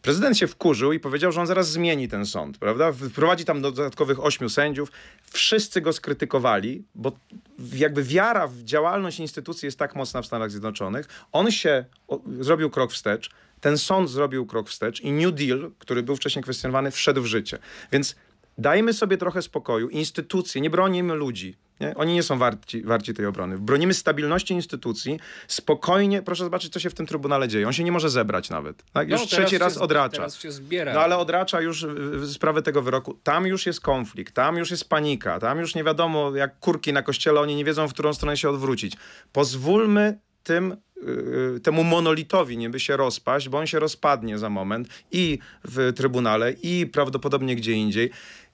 Prezydent 0.02 0.38
się 0.38 0.46
wkurzył 0.46 0.92
i 0.92 1.00
powiedział, 1.00 1.32
że 1.32 1.40
on 1.40 1.46
zaraz 1.46 1.70
zmieni 1.70 2.08
ten 2.08 2.26
sąd, 2.26 2.58
prawda? 2.58 2.92
Wprowadzi 2.92 3.44
tam 3.44 3.62
dodatkowych 3.62 4.24
ośmiu 4.24 4.48
sędziów. 4.48 4.92
Wszyscy 5.30 5.80
go 5.80 5.92
skrytykowali, 5.92 6.84
bo 6.94 7.12
jakby 7.74 8.02
wiara 8.02 8.46
w 8.46 8.62
działalność 8.62 9.20
instytucji 9.20 9.66
jest 9.66 9.78
tak 9.78 9.85
mocna 9.94 10.22
w 10.22 10.26
Stanach 10.26 10.50
Zjednoczonych. 10.50 11.08
On 11.32 11.50
się 11.50 11.84
o, 12.08 12.20
zrobił 12.40 12.70
krok 12.70 12.92
wstecz, 12.92 13.30
ten 13.60 13.78
sąd 13.78 14.10
zrobił 14.10 14.46
krok 14.46 14.68
wstecz 14.68 15.00
i 15.00 15.12
New 15.12 15.34
Deal, 15.34 15.70
który 15.78 16.02
był 16.02 16.16
wcześniej 16.16 16.42
kwestionowany, 16.42 16.90
wszedł 16.90 17.22
w 17.22 17.26
życie. 17.26 17.58
Więc 17.92 18.16
dajmy 18.58 18.92
sobie 18.92 19.16
trochę 19.16 19.42
spokoju. 19.42 19.88
Instytucje, 19.88 20.60
nie 20.60 20.70
bronimy 20.70 21.14
ludzi. 21.14 21.56
Nie? 21.80 21.94
Oni 21.94 22.14
nie 22.14 22.22
są 22.22 22.38
warci, 22.38 22.82
warci 22.82 23.14
tej 23.14 23.26
obrony. 23.26 23.58
Bronimy 23.58 23.94
stabilności 23.94 24.54
instytucji. 24.54 25.20
Spokojnie, 25.48 26.22
proszę 26.22 26.44
zobaczyć, 26.44 26.72
co 26.72 26.80
się 26.80 26.90
w 26.90 26.94
tym 26.94 27.06
Trybunale 27.06 27.48
dzieje. 27.48 27.66
On 27.66 27.72
się 27.72 27.84
nie 27.84 27.92
może 27.92 28.10
zebrać 28.10 28.50
nawet. 28.50 28.82
Tak? 28.92 29.10
Już 29.10 29.20
no, 29.20 29.26
trzeci 29.26 29.58
raz 29.58 29.76
odracza. 29.76 30.16
Teraz 30.16 30.38
się 30.38 30.52
zbiera. 30.52 30.94
No 30.94 31.00
ale 31.00 31.18
odracza 31.18 31.60
już 31.60 31.86
sprawę 32.32 32.62
tego 32.62 32.82
wyroku. 32.82 33.18
Tam 33.22 33.46
już 33.46 33.66
jest 33.66 33.80
konflikt, 33.80 34.34
tam 34.34 34.56
już 34.56 34.70
jest 34.70 34.88
panika, 34.88 35.40
tam 35.40 35.58
już 35.58 35.74
nie 35.74 35.84
wiadomo, 35.84 36.36
jak 36.36 36.58
kurki 36.58 36.92
na 36.92 37.02
kościele, 37.02 37.40
oni 37.40 37.56
nie 37.56 37.64
wiedzą, 37.64 37.88
w 37.88 37.92
którą 37.92 38.14
stronę 38.14 38.36
się 38.36 38.50
odwrócić. 38.50 38.96
Pozwólmy 39.32 40.18
tym 40.42 40.76
y, 41.56 41.60
temu 41.60 41.84
monolitowi 41.84 42.58
niby 42.58 42.80
się 42.80 42.96
rozpaść, 42.96 43.48
bo 43.48 43.58
on 43.58 43.66
się 43.66 43.78
rozpadnie 43.78 44.38
za 44.38 44.50
moment 44.50 44.88
i 45.12 45.38
w 45.64 45.92
Trybunale, 45.96 46.52
i 46.52 46.86
prawdopodobnie 46.86 47.56
gdzie 47.56 47.72
indziej. 47.72 48.10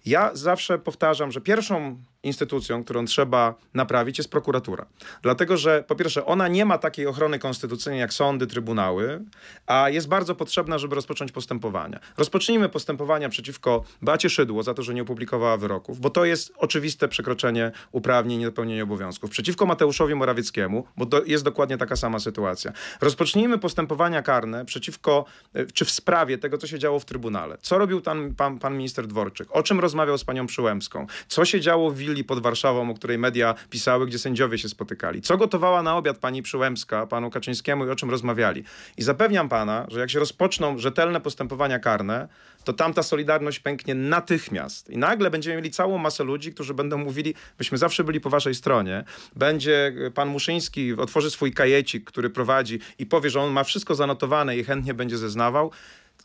Ja 0.06 0.30
zawsze 0.34 0.78
powtarzam, 0.78 1.32
że 1.32 1.40
pierwszą 1.40 2.02
instytucją, 2.22 2.84
którą 2.84 3.04
trzeba 3.04 3.54
naprawić, 3.74 4.18
jest 4.18 4.30
prokuratura. 4.30 4.86
Dlatego, 5.22 5.56
że 5.56 5.84
po 5.88 5.94
pierwsze, 5.96 6.26
ona 6.26 6.48
nie 6.48 6.64
ma 6.64 6.78
takiej 6.78 7.06
ochrony 7.06 7.38
konstytucyjnej 7.38 8.00
jak 8.00 8.12
sądy, 8.12 8.46
trybunały, 8.46 9.20
a 9.66 9.88
jest 9.88 10.08
bardzo 10.08 10.34
potrzebna, 10.34 10.78
żeby 10.78 10.94
rozpocząć 10.94 11.32
postępowania. 11.32 12.00
Rozpocznijmy 12.16 12.68
postępowania 12.68 13.28
przeciwko 13.28 13.84
Bacie 14.02 14.30
Szydło 14.30 14.62
za 14.62 14.74
to, 14.74 14.82
że 14.82 14.94
nie 14.94 15.02
opublikowała 15.02 15.56
wyroków, 15.56 16.00
bo 16.00 16.10
to 16.10 16.24
jest 16.24 16.52
oczywiste 16.56 17.08
przekroczenie 17.08 17.72
uprawnień, 17.92 18.38
niedopełnienie 18.38 18.82
obowiązków. 18.82 19.30
Przeciwko 19.30 19.66
Mateuszowi 19.66 20.14
Morawieckiemu, 20.14 20.84
bo 20.96 21.06
to 21.06 21.24
jest 21.24 21.44
dokładnie 21.44 21.78
taka 21.78 21.96
sama 21.96 22.18
sytuacja. 22.18 22.72
Rozpocznijmy 23.00 23.58
postępowania 23.58 24.22
karne 24.22 24.64
przeciwko, 24.64 25.24
e, 25.54 25.66
czy 25.66 25.84
w 25.84 25.90
sprawie 25.90 26.38
tego, 26.38 26.58
co 26.58 26.66
się 26.66 26.78
działo 26.78 27.00
w 27.00 27.04
Trybunale. 27.04 27.58
Co 27.60 27.78
robił 27.78 28.00
tam 28.00 28.34
pan, 28.34 28.58
pan 28.58 28.76
minister 28.76 29.06
Dworczyk? 29.06 29.48
O 29.50 29.62
czym 29.62 29.80
rozmawiał 29.80 30.18
z 30.18 30.24
panią 30.24 30.46
Przyłębską? 30.46 31.06
Co 31.28 31.44
się 31.44 31.60
działo 31.60 31.90
w 31.90 32.00
willi 32.12 32.24
pod 32.24 32.42
Warszawą, 32.42 32.90
o 32.90 32.94
której 32.94 33.18
media 33.18 33.54
pisały, 33.70 34.06
gdzie 34.06 34.18
sędziowie 34.18 34.58
się 34.58 34.68
spotykali. 34.68 35.22
Co 35.22 35.36
gotowała 35.36 35.82
na 35.82 35.96
obiad 35.96 36.18
pani 36.18 36.42
Przyłębska, 36.42 37.06
panu 37.06 37.30
Kaczyńskiemu 37.30 37.86
i 37.86 37.90
o 37.90 37.96
czym 37.96 38.10
rozmawiali. 38.10 38.64
I 38.96 39.02
zapewniam 39.02 39.48
pana, 39.48 39.86
że 39.90 40.00
jak 40.00 40.10
się 40.10 40.18
rozpoczną 40.18 40.78
rzetelne 40.78 41.20
postępowania 41.20 41.78
karne, 41.78 42.28
to 42.64 42.72
tamta 42.72 43.02
solidarność 43.02 43.60
pęknie 43.60 43.94
natychmiast. 43.94 44.90
I 44.90 44.98
nagle 44.98 45.30
będziemy 45.30 45.56
mieli 45.56 45.70
całą 45.70 45.98
masę 45.98 46.24
ludzi, 46.24 46.52
którzy 46.52 46.74
będą 46.74 46.98
mówili, 46.98 47.34
byśmy 47.58 47.78
zawsze 47.78 48.04
byli 48.04 48.20
po 48.20 48.30
waszej 48.30 48.54
stronie. 48.54 49.04
Będzie 49.36 49.92
e, 50.06 50.10
pan 50.10 50.28
Muszyński, 50.28 50.94
otworzy 50.94 51.30
swój 51.30 51.52
kajecik, 51.52 52.04
który 52.04 52.30
prowadzi 52.30 52.78
i 52.98 53.06
powie, 53.06 53.30
że 53.30 53.40
on 53.40 53.50
ma 53.50 53.64
wszystko 53.64 53.94
zanotowane 53.94 54.56
i 54.56 54.64
chętnie 54.64 54.94
będzie 54.94 55.18
zeznawał 55.18 55.70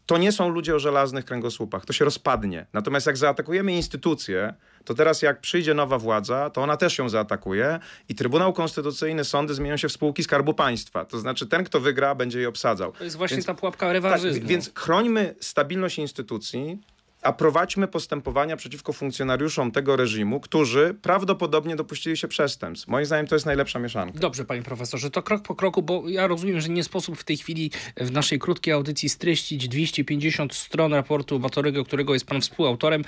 to 0.07 0.17
nie 0.17 0.31
są 0.31 0.49
ludzie 0.49 0.75
o 0.75 0.79
żelaznych 0.79 1.25
kręgosłupach. 1.25 1.85
To 1.85 1.93
się 1.93 2.05
rozpadnie. 2.05 2.65
Natomiast 2.73 3.07
jak 3.07 3.17
zaatakujemy 3.17 3.73
instytucje, 3.73 4.53
to 4.85 4.93
teraz 4.93 5.21
jak 5.21 5.41
przyjdzie 5.41 5.73
nowa 5.73 5.97
władza, 5.97 6.49
to 6.49 6.61
ona 6.61 6.77
też 6.77 6.97
ją 6.97 7.09
zaatakuje 7.09 7.79
i 8.09 8.15
Trybunał 8.15 8.53
Konstytucyjny, 8.53 9.23
sądy 9.23 9.53
zmienią 9.53 9.77
się 9.77 9.89
w 9.89 9.91
spółki 9.91 10.23
Skarbu 10.23 10.53
Państwa. 10.53 11.05
To 11.05 11.19
znaczy 11.19 11.47
ten, 11.47 11.63
kto 11.63 11.79
wygra, 11.79 12.15
będzie 12.15 12.39
je 12.39 12.49
obsadzał. 12.49 12.91
To 12.91 13.03
jest 13.03 13.15
właśnie 13.15 13.37
więc, 13.37 13.45
ta 13.45 13.53
pułapka 13.53 13.93
rewanżyzmu. 13.93 14.39
Tak, 14.39 14.49
więc 14.49 14.71
chrońmy 14.75 15.35
stabilność 15.39 15.99
instytucji, 15.99 16.81
a 17.21 17.33
prowadźmy 17.33 17.87
postępowania 17.87 18.57
przeciwko 18.57 18.93
funkcjonariuszom 18.93 19.71
tego 19.71 19.95
reżimu, 19.95 20.39
którzy 20.39 20.95
prawdopodobnie 21.01 21.75
dopuścili 21.75 22.17
się 22.17 22.27
przestępstw. 22.27 22.87
Moim 22.87 23.05
zdaniem 23.05 23.27
to 23.27 23.35
jest 23.35 23.45
najlepsza 23.45 23.79
mieszanka. 23.79 24.19
Dobrze, 24.19 24.45
panie 24.45 24.61
profesorze, 24.63 25.09
to 25.09 25.23
krok 25.23 25.43
po 25.43 25.55
kroku, 25.55 25.81
bo 25.81 26.09
ja 26.09 26.27
rozumiem, 26.27 26.61
że 26.61 26.69
nie 26.69 26.83
sposób 26.83 27.17
w 27.17 27.23
tej 27.23 27.37
chwili 27.37 27.71
w 27.97 28.11
naszej 28.11 28.39
krótkiej 28.39 28.73
audycji 28.73 29.09
streścić 29.09 29.67
250 29.67 30.53
stron 30.53 30.93
raportu 30.93 31.39
Batorego, 31.39 31.85
którego 31.85 32.13
jest 32.13 32.25
pan 32.25 32.41
współautorem. 32.41 33.03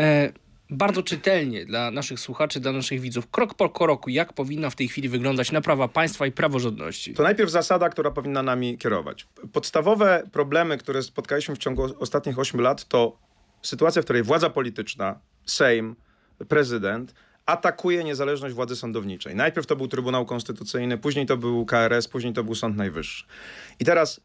E 0.00 0.32
bardzo 0.70 1.02
czytelnie 1.02 1.66
dla 1.66 1.90
naszych 1.90 2.20
słuchaczy, 2.20 2.60
dla 2.60 2.72
naszych 2.72 3.00
widzów, 3.00 3.30
krok 3.30 3.54
po 3.54 3.68
kroku, 3.68 4.10
jak 4.10 4.32
powinna 4.32 4.70
w 4.70 4.76
tej 4.76 4.88
chwili 4.88 5.08
wyglądać 5.08 5.52
naprawa 5.52 5.88
państwa 5.88 6.26
i 6.26 6.32
praworządności? 6.32 7.14
To 7.14 7.22
najpierw 7.22 7.50
zasada, 7.50 7.88
która 7.88 8.10
powinna 8.10 8.42
nami 8.42 8.78
kierować. 8.78 9.26
Podstawowe 9.52 10.22
problemy, 10.32 10.78
które 10.78 11.02
spotkaliśmy 11.02 11.54
w 11.54 11.58
ciągu 11.58 11.84
ostatnich 11.98 12.38
8 12.38 12.60
lat, 12.60 12.88
to 12.88 13.27
sytuacja, 13.62 14.02
w 14.02 14.04
której 14.04 14.22
władza 14.22 14.50
polityczna, 14.50 15.20
Sejm, 15.46 15.96
prezydent 16.48 17.14
atakuje 17.48 18.04
niezależność 18.04 18.54
władzy 18.54 18.76
sądowniczej. 18.76 19.34
Najpierw 19.34 19.66
to 19.66 19.76
był 19.76 19.88
Trybunał 19.88 20.26
Konstytucyjny, 20.26 20.98
później 20.98 21.26
to 21.26 21.36
był 21.36 21.66
KRS, 21.66 22.08
później 22.08 22.32
to 22.32 22.44
był 22.44 22.54
Sąd 22.54 22.76
Najwyższy. 22.76 23.24
I 23.80 23.84
teraz, 23.84 24.20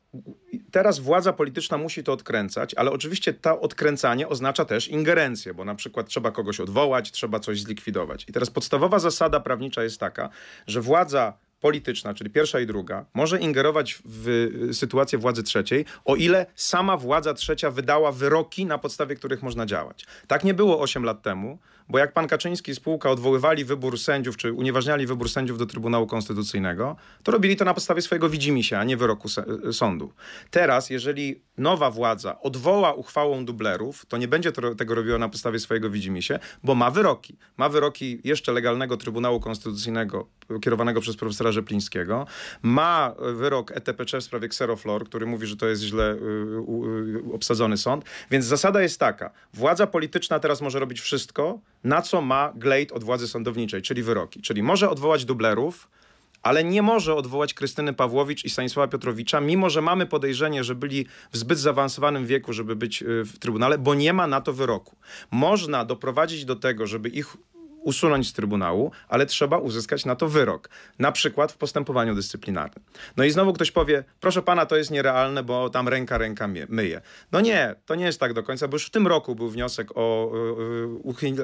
teraz 0.72 1.00
władza 1.00 1.34
polityczna 1.34 1.78
musi 1.78 2.04
to 2.04 2.14
odkręcać, 2.14 2.74
ale 2.74 2.92
oczywiście 2.92 3.34
to 3.34 3.62
odkręcanie 3.62 4.28
oznacza 4.28 4.66
też 4.66 4.88
ingerencję, 4.88 5.54
bo 5.54 5.66
na 5.66 5.76
przykład 5.76 6.08
trzeba 6.08 6.32
kogoś 6.32 6.60
odwołać, 6.60 7.12
trzeba 7.12 7.40
coś 7.40 7.62
zlikwidować. 7.62 8.26
I 8.30 8.34
teraz 8.34 8.50
podstawowa 8.50 9.00
zasada 9.00 9.40
prawnicza 9.40 9.84
jest 9.84 10.00
taka, 10.00 10.30
że 10.68 10.82
władza 10.82 11.34
polityczna, 11.64 12.14
czyli 12.14 12.30
pierwsza 12.30 12.60
i 12.60 12.66
druga, 12.66 13.06
może 13.14 13.40
ingerować 13.40 14.02
w 14.06 14.28
y, 14.70 14.74
sytuację 14.74 15.20
władzy 15.20 15.44
trzeciej, 15.44 15.86
o 16.06 16.16
ile 16.16 16.46
sama 16.56 16.98
władza 16.98 17.34
trzecia 17.34 17.72
wydała 17.72 18.12
wyroki, 18.12 18.66
na 18.66 18.78
podstawie 18.78 19.16
których 19.16 19.44
można 19.44 19.66
działać. 19.66 20.06
Tak 20.28 20.44
nie 20.44 20.54
było 20.54 20.80
8 20.80 21.04
lat 21.04 21.22
temu, 21.22 21.60
bo 21.90 21.98
jak 21.98 22.14
pan 22.14 22.28
Kaczyński 22.28 22.72
i 22.72 22.76
spółka 22.76 23.10
odwoływali 23.10 23.66
wybór 23.66 24.00
sędziów, 24.00 24.38
czy 24.38 24.54
unieważniali 24.54 25.08
wybór 25.08 25.30
sędziów 25.30 25.58
do 25.58 25.66
Trybunału 25.66 26.08
Konstytucyjnego, 26.08 26.96
to 27.24 27.32
robili 27.32 27.56
to 27.56 27.66
na 27.66 27.74
podstawie 27.74 28.02
swojego 28.02 28.30
widzimisię, 28.30 28.80
a 28.80 28.84
nie 28.84 28.98
wyroku 28.98 29.28
y, 29.68 29.74
sądu. 29.74 30.14
Teraz, 30.52 30.90
jeżeli 30.90 31.42
nowa 31.58 31.92
władza 31.92 32.42
odwoła 32.42 32.94
uchwałą 32.94 33.46
dublerów, 33.46 34.06
to 34.06 34.18
nie 34.18 34.28
będzie 34.28 34.52
to, 34.52 34.76
tego 34.76 34.96
robiła 34.96 35.18
na 35.18 35.30
podstawie 35.30 35.60
swojego 35.60 35.90
widzimisię, 35.90 36.40
bo 36.64 36.76
ma 36.76 36.92
wyroki. 36.92 37.38
Ma 37.58 37.70
wyroki 37.70 38.20
jeszcze 38.24 38.52
legalnego 38.52 38.98
Trybunału 38.98 39.40
Konstytucyjnego 39.40 40.28
kierowanego 40.62 41.02
przez 41.02 41.16
profesora 41.16 41.52
Rzeplińskiego. 41.52 42.28
Ma 42.62 43.16
wyrok 43.34 43.72
ETPC 43.72 44.20
w 44.20 44.24
sprawie 44.24 44.46
Xeroflor, 44.46 45.06
który 45.06 45.26
mówi, 45.26 45.48
że 45.48 45.58
to 45.58 45.68
jest 45.68 45.82
źle 45.82 46.16
obsadzony 47.34 47.78
sąd. 47.78 48.06
Więc 48.32 48.46
zasada 48.46 48.82
jest 48.82 49.00
taka. 49.00 49.32
Władza 49.54 49.88
polityczna 49.88 50.40
teraz 50.40 50.62
może 50.62 50.80
robić 50.80 51.02
wszystko, 51.02 51.60
na 51.84 52.02
co 52.02 52.22
ma 52.22 52.54
glejt 52.56 52.92
od 52.92 53.04
władzy 53.04 53.28
sądowniczej, 53.28 53.82
czyli 53.82 54.04
wyroki. 54.04 54.42
Czyli 54.42 54.64
może 54.64 54.90
odwołać 54.90 55.26
dublerów, 55.26 55.90
ale 56.44 56.64
nie 56.64 56.82
może 56.82 57.16
odwołać 57.16 57.54
Krystyny 57.54 57.94
Pawłowicz 57.94 58.46
i 58.46 58.50
Stanisława 58.50 58.88
Piotrowicza, 58.88 59.42
mimo 59.42 59.70
że 59.70 59.82
mamy 59.82 60.06
podejrzenie, 60.06 60.64
że 60.64 60.76
byli 60.76 61.06
w 61.32 61.38
zbyt 61.38 61.60
zaawansowanym 61.60 62.26
wieku, 62.26 62.54
żeby 62.54 62.76
być 62.76 63.02
y, 63.02 63.26
w 63.26 63.40
Trybunale, 63.40 63.78
bo 63.78 63.94
nie 63.96 64.14
ma 64.14 64.28
na 64.28 64.42
to 64.42 64.54
wyroku. 64.54 64.96
Można 65.32 65.86
doprowadzić 65.86 66.46
do 66.46 66.56
tego, 66.56 66.88
żeby 66.88 67.10
ich 67.10 67.38
usunąć 67.84 68.28
z 68.28 68.34
Trybunału, 68.34 68.92
ale 69.08 69.26
trzeba 69.26 69.58
uzyskać 69.58 70.06
na 70.06 70.16
to 70.16 70.28
wyrok, 70.28 70.70
na 71.00 71.12
przykład 71.12 71.52
w 71.52 71.58
postępowaniu 71.58 72.16
dyscyplinarnym. 72.16 72.86
No 73.18 73.24
i 73.24 73.32
znowu 73.32 73.54
ktoś 73.54 73.72
powie, 73.72 74.04
proszę 74.20 74.42
pana, 74.42 74.66
to 74.66 74.76
jest 74.76 74.92
nierealne, 74.92 75.44
bo 75.44 75.70
tam 75.70 75.88
ręka 75.88 76.18
ręka 76.18 76.48
myje. 76.70 77.02
No 77.32 77.42
nie, 77.42 77.76
to 77.86 77.96
nie 77.96 78.06
jest 78.06 78.20
tak 78.20 78.34
do 78.34 78.44
końca, 78.44 78.68
bo 78.68 78.76
już 78.76 78.86
w 78.86 78.90
tym 78.90 79.08
roku 79.08 79.36
był 79.36 79.50
wniosek 79.50 79.88
o 79.96 80.32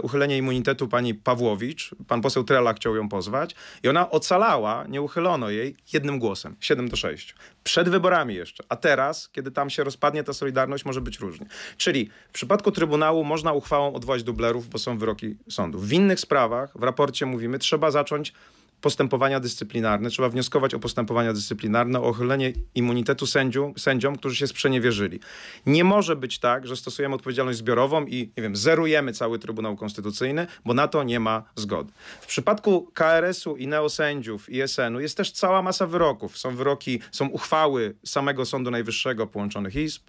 uchylenie 0.01 0.37
immunitetu 0.37 0.87
pani 0.87 1.13
Pawłowicz, 1.13 1.95
pan 2.07 2.21
poseł 2.21 2.43
Trela 2.43 2.73
chciał 2.73 2.95
ją 2.95 3.09
pozwać 3.09 3.55
i 3.83 3.89
ona 3.89 4.09
ocalała, 4.09 4.85
nie 4.87 5.01
uchylono 5.01 5.49
jej 5.49 5.75
jednym 5.93 6.19
głosem, 6.19 6.55
7 6.59 6.89
do 6.89 6.95
6. 6.95 7.35
Przed 7.63 7.89
wyborami 7.89 8.35
jeszcze. 8.35 8.63
A 8.69 8.75
teraz, 8.75 9.29
kiedy 9.29 9.51
tam 9.51 9.69
się 9.69 9.83
rozpadnie 9.83 10.23
ta 10.23 10.33
solidarność, 10.33 10.85
może 10.85 11.01
być 11.01 11.19
różnie. 11.19 11.45
Czyli 11.77 12.09
w 12.29 12.31
przypadku 12.31 12.71
Trybunału 12.71 13.23
można 13.23 13.53
uchwałą 13.53 13.93
odwołać 13.93 14.23
dublerów, 14.23 14.69
bo 14.69 14.77
są 14.77 14.97
wyroki 14.97 15.35
sądów. 15.49 15.87
W 15.87 15.93
innych 15.93 16.19
sprawach, 16.29 16.69
w 16.75 16.83
raporcie 16.83 17.25
mówimy, 17.25 17.59
trzeba 17.59 17.91
zacząć 17.91 18.33
postępowania 18.81 19.39
dyscyplinarne, 19.39 20.09
trzeba 20.09 20.29
wnioskować 20.29 20.73
o 20.73 20.79
postępowania 20.79 21.33
dyscyplinarne, 21.33 21.99
o 21.99 22.03
ochylenie 22.03 22.53
immunitetu 22.75 23.27
sędziu, 23.27 23.73
sędziom, 23.77 24.15
którzy 24.15 24.35
się 24.35 24.47
sprzeniewierzyli. 24.47 25.19
Nie 25.65 25.83
może 25.83 26.15
być 26.15 26.39
tak, 26.39 26.67
że 26.67 26.75
stosujemy 26.75 27.15
odpowiedzialność 27.15 27.57
zbiorową 27.57 28.05
i, 28.05 28.31
nie 28.37 28.43
wiem, 28.43 28.55
zerujemy 28.55 29.13
cały 29.13 29.39
Trybunał 29.39 29.75
Konstytucyjny, 29.75 30.47
bo 30.65 30.73
na 30.73 30.87
to 30.87 31.03
nie 31.03 31.19
ma 31.19 31.43
zgody. 31.55 31.91
W 32.21 32.25
przypadku 32.27 32.91
KRS-u 32.93 33.55
i 33.57 33.67
neosędziów 33.67 34.49
i 34.49 34.61
SN-u 34.67 34.99
jest 34.99 35.17
też 35.17 35.31
cała 35.31 35.61
masa 35.61 35.87
wyroków. 35.87 36.37
Są 36.37 36.55
wyroki, 36.55 36.99
są 37.11 37.27
uchwały 37.27 37.95
samego 38.05 38.45
Sądu 38.45 38.71
Najwyższego 38.71 39.27
połączonych 39.27 39.75
izb, 39.75 40.01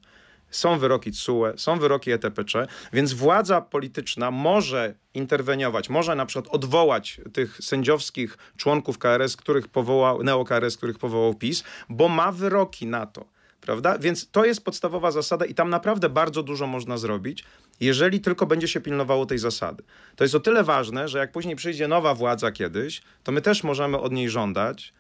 są 0.51 0.79
wyroki 0.79 1.13
TSUE, 1.13 1.45
są 1.57 1.79
wyroki 1.79 2.13
ETPC, 2.13 2.67
więc 2.93 3.13
władza 3.13 3.61
polityczna 3.61 4.31
może 4.31 4.95
interweniować, 5.15 5.89
może 5.89 6.15
na 6.15 6.27
przykład 6.27 6.55
odwołać 6.55 7.21
tych 7.33 7.59
sędziowskich 7.61 8.39
członków 8.57 8.99
KRS, 8.99 9.37
których 9.37 9.69
powołał, 9.69 10.23
neo-KRS, 10.23 10.77
których 10.77 10.99
powołał 10.99 11.35
PiS, 11.35 11.65
bo 11.89 12.09
ma 12.09 12.33
wyroki 12.33 12.87
na 12.87 13.07
to. 13.07 13.25
Prawda? 13.61 13.99
Więc 13.99 14.31
to 14.31 14.45
jest 14.45 14.65
podstawowa 14.65 15.11
zasada 15.11 15.47
i 15.47 15.55
tam 15.55 15.71
naprawdę 15.71 16.09
bardzo 16.09 16.43
dużo 16.43 16.67
można 16.67 16.99
zrobić, 16.99 17.45
jeżeli 17.81 18.21
tylko 18.21 18.47
będzie 18.47 18.69
się 18.69 18.81
pilnowało 18.81 19.27
tej 19.27 19.39
zasady. 19.39 19.83
To 20.17 20.25
jest 20.25 20.35
o 20.35 20.41
tyle 20.41 20.65
ważne, 20.65 21.09
że 21.09 21.19
jak 21.19 21.33
później 21.33 21.57
przyjdzie 21.57 21.89
nowa 21.89 22.15
władza 22.15 22.53
kiedyś, 22.53 23.03
to 23.25 23.33
my 23.33 23.43
też 23.43 23.65
możemy 23.65 23.99
od 23.99 24.13
niej 24.13 24.31
żądać, 24.31 24.93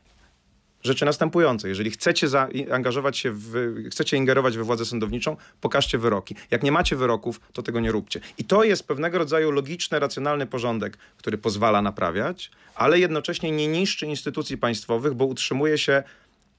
rzeczy 0.83 1.05
następujące. 1.05 1.69
Jeżeli 1.69 1.91
chcecie 1.91 2.29
zaangażować 2.29 3.19
się, 3.19 3.33
w, 3.33 3.75
chcecie 3.91 4.17
ingerować 4.17 4.57
we 4.57 4.65
władzę 4.65 4.85
sądowniczą, 4.85 5.37
pokażcie 5.61 5.99
wyroki. 5.99 6.35
Jak 6.51 6.63
nie 6.63 6.73
macie 6.73 6.97
wyroków, 6.97 7.41
to 7.53 7.63
tego 7.63 7.81
nie 7.81 7.93
róbcie. 7.93 8.21
I 8.39 8.45
to 8.45 8.65
jest 8.65 8.87
pewnego 8.87 9.19
rodzaju 9.19 9.51
logiczny, 9.51 9.99
racjonalny 9.99 10.47
porządek, 10.47 10.97
który 11.17 11.39
pozwala 11.39 11.83
naprawiać, 11.83 12.51
ale 12.75 12.99
jednocześnie 12.99 13.51
nie 13.51 13.69
niszczy 13.69 14.07
instytucji 14.07 14.59
państwowych, 14.59 15.15
bo 15.15 15.25
utrzymuje 15.25 15.79
się 15.79 16.03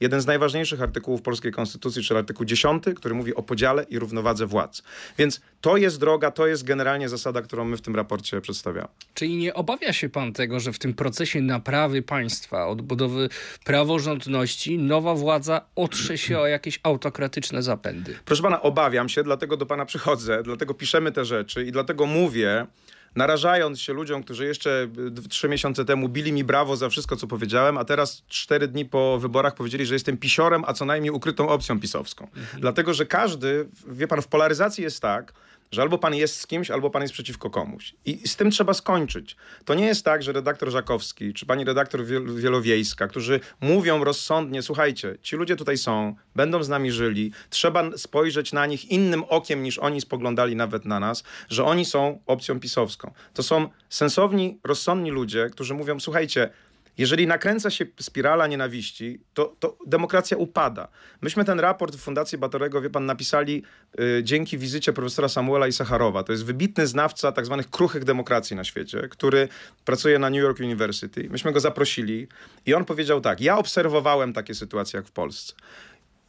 jeden 0.01 0.21
z 0.21 0.25
najważniejszych 0.25 0.81
artykułów 0.81 1.21
polskiej 1.21 1.51
konstytucji, 1.51 2.03
czyli 2.03 2.17
artykuł 2.17 2.45
10, 2.45 2.83
który 2.95 3.15
mówi 3.15 3.35
o 3.35 3.43
podziale 3.43 3.83
i 3.83 3.99
równowadze 3.99 4.45
władz. 4.45 4.83
Więc 5.17 5.41
to 5.61 5.77
jest 5.77 5.99
droga, 5.99 6.31
to 6.31 6.47
jest 6.47 6.63
generalnie 6.63 7.09
zasada, 7.09 7.41
którą 7.41 7.65
my 7.65 7.77
w 7.77 7.81
tym 7.81 7.95
raporcie 7.95 8.41
przedstawiamy. 8.41 8.87
Czyli 9.13 9.37
nie 9.37 9.53
obawia 9.53 9.93
się 9.93 10.09
pan 10.09 10.33
tego, 10.33 10.59
że 10.59 10.73
w 10.73 10.79
tym 10.79 10.93
procesie 10.93 11.41
naprawy 11.41 12.01
państwa, 12.01 12.67
odbudowy 12.67 13.29
praworządności, 13.65 14.77
nowa 14.77 15.15
władza 15.15 15.61
otrze 15.75 16.17
się 16.17 16.39
o 16.39 16.47
jakieś 16.47 16.79
autokratyczne 16.83 17.63
zapędy? 17.63 18.15
Proszę 18.25 18.43
pana, 18.43 18.61
obawiam 18.61 19.09
się, 19.09 19.23
dlatego 19.23 19.57
do 19.57 19.65
pana 19.65 19.85
przychodzę, 19.85 20.43
dlatego 20.43 20.73
piszemy 20.73 21.11
te 21.11 21.25
rzeczy 21.25 21.65
i 21.65 21.71
dlatego 21.71 22.05
mówię, 22.05 22.67
narażając 23.15 23.81
się 23.81 23.93
ludziom, 23.93 24.23
którzy 24.23 24.45
jeszcze 24.45 24.87
trzy 25.29 25.49
miesiące 25.49 25.85
temu 25.85 26.09
bili 26.09 26.33
mi 26.33 26.43
brawo 26.43 26.77
za 26.77 26.89
wszystko, 26.89 27.15
co 27.15 27.27
powiedziałem, 27.27 27.77
a 27.77 27.85
teraz 27.85 28.23
cztery 28.27 28.67
dni 28.67 28.85
po 28.85 29.19
wyborach 29.19 29.55
powiedzieli, 29.55 29.85
że 29.85 29.95
jestem 29.95 30.17
pisiorem, 30.17 30.63
a 30.67 30.73
co 30.73 30.85
najmniej 30.85 31.11
ukrytą 31.11 31.49
opcją 31.49 31.79
pisowską. 31.79 32.25
Mhm. 32.25 32.61
Dlatego, 32.61 32.93
że 32.93 33.05
każdy, 33.05 33.67
wie 33.87 34.07
pan, 34.07 34.21
w 34.21 34.27
polaryzacji 34.27 34.83
jest 34.83 35.01
tak, 35.01 35.33
że 35.71 35.81
albo 35.81 35.97
pan 35.97 36.15
jest 36.15 36.41
z 36.41 36.47
kimś, 36.47 36.71
albo 36.71 36.89
pan 36.89 37.01
jest 37.01 37.13
przeciwko 37.13 37.49
komuś. 37.49 37.95
I 38.05 38.27
z 38.27 38.35
tym 38.35 38.51
trzeba 38.51 38.73
skończyć. 38.73 39.35
To 39.65 39.73
nie 39.73 39.85
jest 39.85 40.05
tak, 40.05 40.23
że 40.23 40.31
redaktor 40.31 40.69
Żakowski 40.71 41.33
czy 41.33 41.45
pani 41.45 41.63
redaktor 41.63 42.05
Wielowiejska, 42.35 43.07
którzy 43.07 43.39
mówią 43.61 44.03
rozsądnie, 44.03 44.61
słuchajcie, 44.61 45.17
ci 45.21 45.35
ludzie 45.35 45.55
tutaj 45.55 45.77
są, 45.77 46.15
będą 46.35 46.63
z 46.63 46.69
nami 46.69 46.91
żyli, 46.91 47.31
trzeba 47.49 47.97
spojrzeć 47.97 48.53
na 48.53 48.65
nich 48.65 48.91
innym 48.91 49.23
okiem 49.23 49.63
niż 49.63 49.79
oni 49.79 50.01
spoglądali 50.01 50.55
nawet 50.55 50.85
na 50.85 50.99
nas, 50.99 51.23
że 51.49 51.65
oni 51.65 51.85
są 51.85 52.21
opcją 52.25 52.59
pisowską. 52.59 53.13
To 53.33 53.43
są 53.43 53.69
sensowni, 53.89 54.59
rozsądni 54.63 55.11
ludzie, 55.11 55.49
którzy 55.51 55.73
mówią, 55.73 55.99
słuchajcie, 55.99 56.49
jeżeli 56.97 57.27
nakręca 57.27 57.69
się 57.69 57.85
spirala 57.99 58.47
nienawiści, 58.47 59.19
to, 59.33 59.55
to 59.59 59.77
demokracja 59.87 60.37
upada. 60.37 60.87
Myśmy 61.21 61.45
ten 61.45 61.59
raport 61.59 61.95
w 61.95 61.99
Fundacji 61.99 62.37
Batorego, 62.37 62.81
wie 62.81 62.89
pan, 62.89 63.05
napisali 63.05 63.63
y, 63.99 64.23
dzięki 64.23 64.57
wizycie 64.57 64.93
profesora 64.93 65.29
Samuela 65.29 65.67
Isacharowa. 65.67 66.23
To 66.23 66.31
jest 66.31 66.45
wybitny 66.45 66.87
znawca 66.87 67.31
tak 67.31 67.45
zwanych 67.45 67.69
kruchych 67.69 68.03
demokracji 68.03 68.55
na 68.55 68.63
świecie, 68.63 69.07
który 69.09 69.47
pracuje 69.85 70.19
na 70.19 70.29
New 70.29 70.41
York 70.41 70.59
University. 70.59 71.29
Myśmy 71.29 71.51
go 71.51 71.59
zaprosili 71.59 72.27
i 72.65 72.73
on 72.73 72.85
powiedział 72.85 73.21
tak, 73.21 73.41
ja 73.41 73.57
obserwowałem 73.57 74.33
takie 74.33 74.53
sytuacje 74.53 74.97
jak 74.97 75.07
w 75.07 75.11
Polsce. 75.11 75.53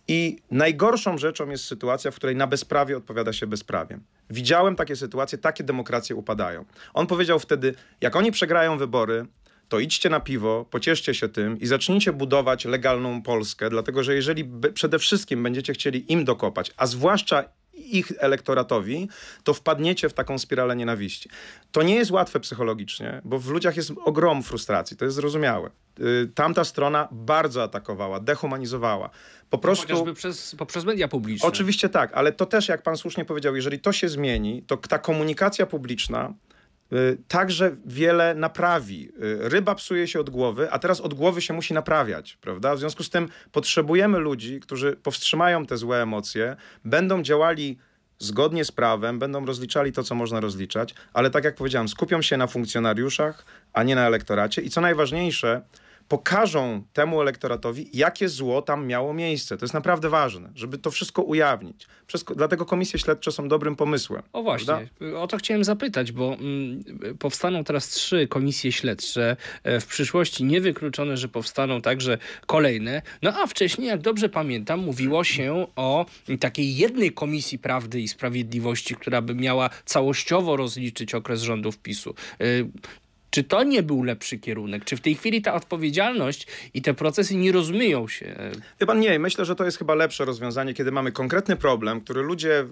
I 0.09 0.39
najgorszą 0.51 1.19
rzeczą 1.19 1.51
jest 1.51 1.65
sytuacja, 1.65 2.11
w 2.11 2.17
której 2.17 2.37
na 2.37 2.47
bezprawie 2.47 2.97
odpowiada 2.97 3.33
się 3.33 3.47
bezprawiem. 3.47 4.03
Widziałem 4.31 4.77
takie 4.77 4.97
sytuacje, 4.97 5.39
takie 5.39 5.65
demokracje 5.65 6.17
upadają. 6.17 6.65
On 6.95 7.07
powiedział 7.07 7.39
wtedy, 7.39 7.75
jak 8.01 8.17
oni 8.17 8.33
przegrają 8.33 8.79
wybory, 8.79 9.27
to 9.73 9.79
idźcie 9.79 10.11
na 10.11 10.21
piwo, 10.21 10.67
pocieszcie 10.71 11.15
się 11.15 11.29
tym 11.29 11.61
i 11.61 11.67
zacznijcie 11.67 12.13
budować 12.13 12.65
legalną 12.65 13.23
Polskę, 13.23 13.71
dlatego 13.71 14.03
że 14.03 14.15
jeżeli 14.15 14.45
przede 14.75 14.99
wszystkim 14.99 15.43
będziecie 15.43 15.73
chcieli 15.73 16.13
im 16.13 16.25
dokopać, 16.25 16.73
a 16.77 16.87
zwłaszcza 16.87 17.45
ich 17.75 18.13
elektoratowi, 18.19 19.09
to 19.45 19.55
wpadniecie 19.55 20.09
w 20.09 20.13
taką 20.13 20.39
spiralę 20.39 20.77
nienawiści. 20.77 21.29
To 21.73 21.83
nie 21.83 21.95
jest 21.95 22.11
łatwe 22.11 22.41
psychologicznie, 22.41 23.21
bo 23.25 23.39
w 23.39 23.49
ludziach 23.49 23.77
jest 23.77 23.93
ogrom 24.05 24.43
frustracji, 24.43 24.97
to 24.97 25.05
jest 25.05 25.17
zrozumiałe. 25.17 25.71
Y, 26.01 26.31
tamta 26.35 26.65
strona 26.65 27.09
bardzo 27.13 27.63
atakowała, 27.63 28.21
dehumanizowała. 28.21 29.11
Po 29.51 29.59
prostu... 29.59 29.87
Chociażby 29.87 30.15
przez, 30.15 30.55
poprzez 30.59 30.85
media 30.85 31.09
publiczne. 31.09 31.49
Oczywiście 31.49 31.89
tak, 31.89 32.13
ale 32.15 32.33
to 32.33 32.47
też, 32.47 32.69
jak 32.69 32.83
pan 32.83 32.97
słusznie 32.97 33.25
powiedział, 33.25 33.57
jeżeli 33.57 33.79
to 33.79 33.93
się 33.93 34.09
zmieni, 34.09 34.63
to 34.67 34.77
ta 34.77 34.99
komunikacja 34.99 35.67
publiczna 35.67 36.35
także 37.29 37.77
wiele 37.87 38.35
naprawi. 38.35 39.09
Y, 39.09 39.49
ryba 39.49 39.75
psuje 39.75 40.09
się 40.09 40.21
od 40.21 40.31
głowy, 40.31 40.71
a 40.71 40.79
teraz 40.79 41.01
od 41.01 41.15
głowy 41.15 41.43
się 41.43 41.55
musi 41.55 41.75
naprawiać, 41.75 42.39
prawda? 42.41 42.75
W 42.75 42.79
związku 42.79 43.03
z 43.03 43.11
tym 43.11 43.29
potrzebujemy 43.53 44.19
ludzi, 44.19 44.61
którzy 44.61 44.97
powstrzymają 44.97 45.67
te 45.67 45.77
złe 45.77 46.03
emocje, 46.03 46.57
będą 46.85 47.23
działali 47.23 47.79
zgodnie 48.19 48.65
z 48.65 48.73
prawem, 48.73 49.19
będą 49.19 49.47
rozliczali 49.47 49.93
to, 49.93 50.03
co 50.03 50.15
można 50.15 50.41
rozliczać, 50.41 50.95
ale 51.13 51.31
tak 51.31 51.45
jak 51.45 51.55
powiedziałem, 51.55 51.89
skupią 51.89 52.23
się 52.23 52.37
na 52.37 52.47
funkcjonariuszach, 52.47 53.45
a 53.73 53.83
nie 53.83 53.95
na 53.95 54.07
elektoracie 54.07 54.63
i 54.63 54.71
co 54.71 54.81
najważniejsze, 54.81 55.63
pokażą 56.13 56.83
temu 56.93 57.21
elektoratowi, 57.21 57.91
jakie 57.93 58.29
zło 58.29 58.63
tam 58.63 58.87
miało 58.87 59.15
miejsce. 59.15 59.57
To 59.59 59.65
jest 59.65 59.75
naprawdę 59.75 60.09
ważne, 60.09 60.51
żeby 60.55 60.79
to 60.79 60.91
wszystko 60.91 61.23
ujawnić. 61.23 61.87
Przez, 62.07 62.25
dlatego 62.37 62.67
komisje 62.67 62.99
śledcze 62.99 63.33
są 63.33 63.49
dobrym 63.49 63.77
pomysłem. 63.77 64.23
O 64.33 64.43
właśnie, 64.43 64.67
prawda? 64.67 65.19
o 65.19 65.27
to 65.27 65.37
chciałem 65.37 65.65
zapytać, 65.65 66.13
bo 66.13 66.35
mm, 66.35 66.85
powstaną 67.19 67.65
teraz 67.65 67.89
trzy 67.89 68.27
komisje 68.29 68.73
śledcze. 68.73 69.37
E, 69.65 69.81
w 69.81 69.87
przyszłości 69.87 70.45
niewykluczone, 70.45 71.17
że 71.17 71.29
powstaną 71.29 71.81
także 71.81 72.19
kolejne. 72.47 73.03
No 73.23 73.33
a 73.43 73.47
wcześniej, 73.47 73.89
jak 73.89 74.01
dobrze 74.01 74.29
pamiętam, 74.29 74.81
mówiło 74.81 75.25
się 75.25 75.67
o 75.77 76.07
takiej 76.41 76.77
jednej 76.77 77.13
komisji 77.13 77.59
prawdy 77.59 78.01
i 78.01 78.09
sprawiedliwości, 78.09 78.95
która 78.95 79.23
by 79.23 79.35
miała 79.35 79.71
całościowo 79.85 80.57
rozliczyć 80.57 81.15
okres 81.15 81.43
rządów 81.43 81.79
PiSu. 81.79 82.15
Czy 83.33 83.45
to 83.45 83.63
nie 83.63 83.83
był 83.83 84.03
lepszy 84.03 84.39
kierunek? 84.39 84.85
Czy 84.85 84.97
w 84.97 85.01
tej 85.01 85.15
chwili 85.15 85.43
ta 85.43 85.55
odpowiedzialność 85.55 86.47
i 86.75 86.83
te 86.83 86.95
procesy 86.95 87.37
nie 87.37 87.53
rozmyją 87.53 88.09
się? 88.09 88.37
Pan, 88.87 89.01
nie. 89.01 89.19
Myślę, 89.19 89.45
że 89.45 89.57
to 89.57 89.65
jest 89.65 89.79
chyba 89.79 89.95
lepsze 89.95 90.25
rozwiązanie, 90.25 90.75
kiedy 90.75 90.93
mamy 90.93 91.13
konkretny 91.13 91.57
problem, 91.57 92.01
który 92.01 92.23
ludzie 92.23 92.65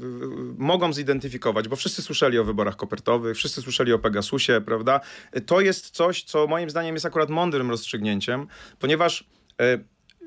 mogą 0.59 0.93
zidentyfikować, 0.93 1.69
bo 1.69 1.77
wszyscy 1.77 2.03
słyszeli 2.03 2.39
o 2.39 2.45
wyborach 2.45 2.77
kopertowych, 2.77 3.37
wszyscy 3.37 3.63
słyszeli 3.63 3.93
o 3.93 3.99
Pegasusie, 3.99 4.61
prawda? 4.67 5.01
To 5.47 5.61
jest 5.61 5.91
coś, 5.91 6.23
co 6.23 6.47
moim 6.47 6.71
zdaniem 6.71 6.95
jest 6.95 7.07
akurat 7.07 7.31
mądrym 7.31 7.71
rozstrzygnięciem, 7.71 8.47
ponieważ 8.79 9.25
e, 9.61 9.79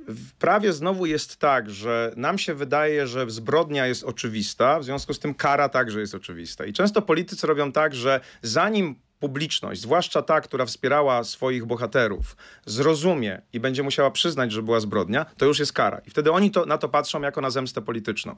w 0.08 0.34
prawie 0.34 0.74
znowu 0.74 1.06
jest 1.06 1.38
tak, 1.38 1.70
że 1.70 2.14
nam 2.18 2.38
się 2.38 2.54
wydaje, 2.54 3.08
że 3.08 3.30
zbrodnia 3.30 3.88
jest 3.88 4.04
oczywista, 4.04 4.80
w 4.80 4.84
związku 4.84 5.14
z 5.14 5.20
tym 5.20 5.34
kara 5.34 5.70
także 5.70 6.00
jest 6.00 6.16
oczywista. 6.16 6.66
I 6.66 6.74
często 6.74 7.02
politycy 7.02 7.48
robią 7.48 7.72
tak, 7.72 7.96
że 7.96 8.20
zanim 8.42 8.96
publiczność, 9.24 9.82
zwłaszcza 9.82 10.22
ta, 10.22 10.42
która 10.42 10.66
wspierała 10.66 11.24
swoich 11.24 11.66
bohaterów, 11.66 12.36
zrozumie 12.66 13.42
i 13.54 13.60
będzie 13.60 13.84
musiała 13.84 14.12
przyznać, 14.12 14.52
że 14.52 14.62
była 14.62 14.80
zbrodnia, 14.80 15.26
to 15.38 15.46
już 15.46 15.60
jest 15.60 15.74
kara. 15.74 16.02
I 16.08 16.10
wtedy 16.10 16.32
oni 16.32 16.52
to, 16.52 16.66
na 16.66 16.78
to 16.78 16.90
patrzą 16.90 17.22
jako 17.22 17.42
na 17.42 17.50
zemstę 17.50 17.82
polityczną. 17.82 18.36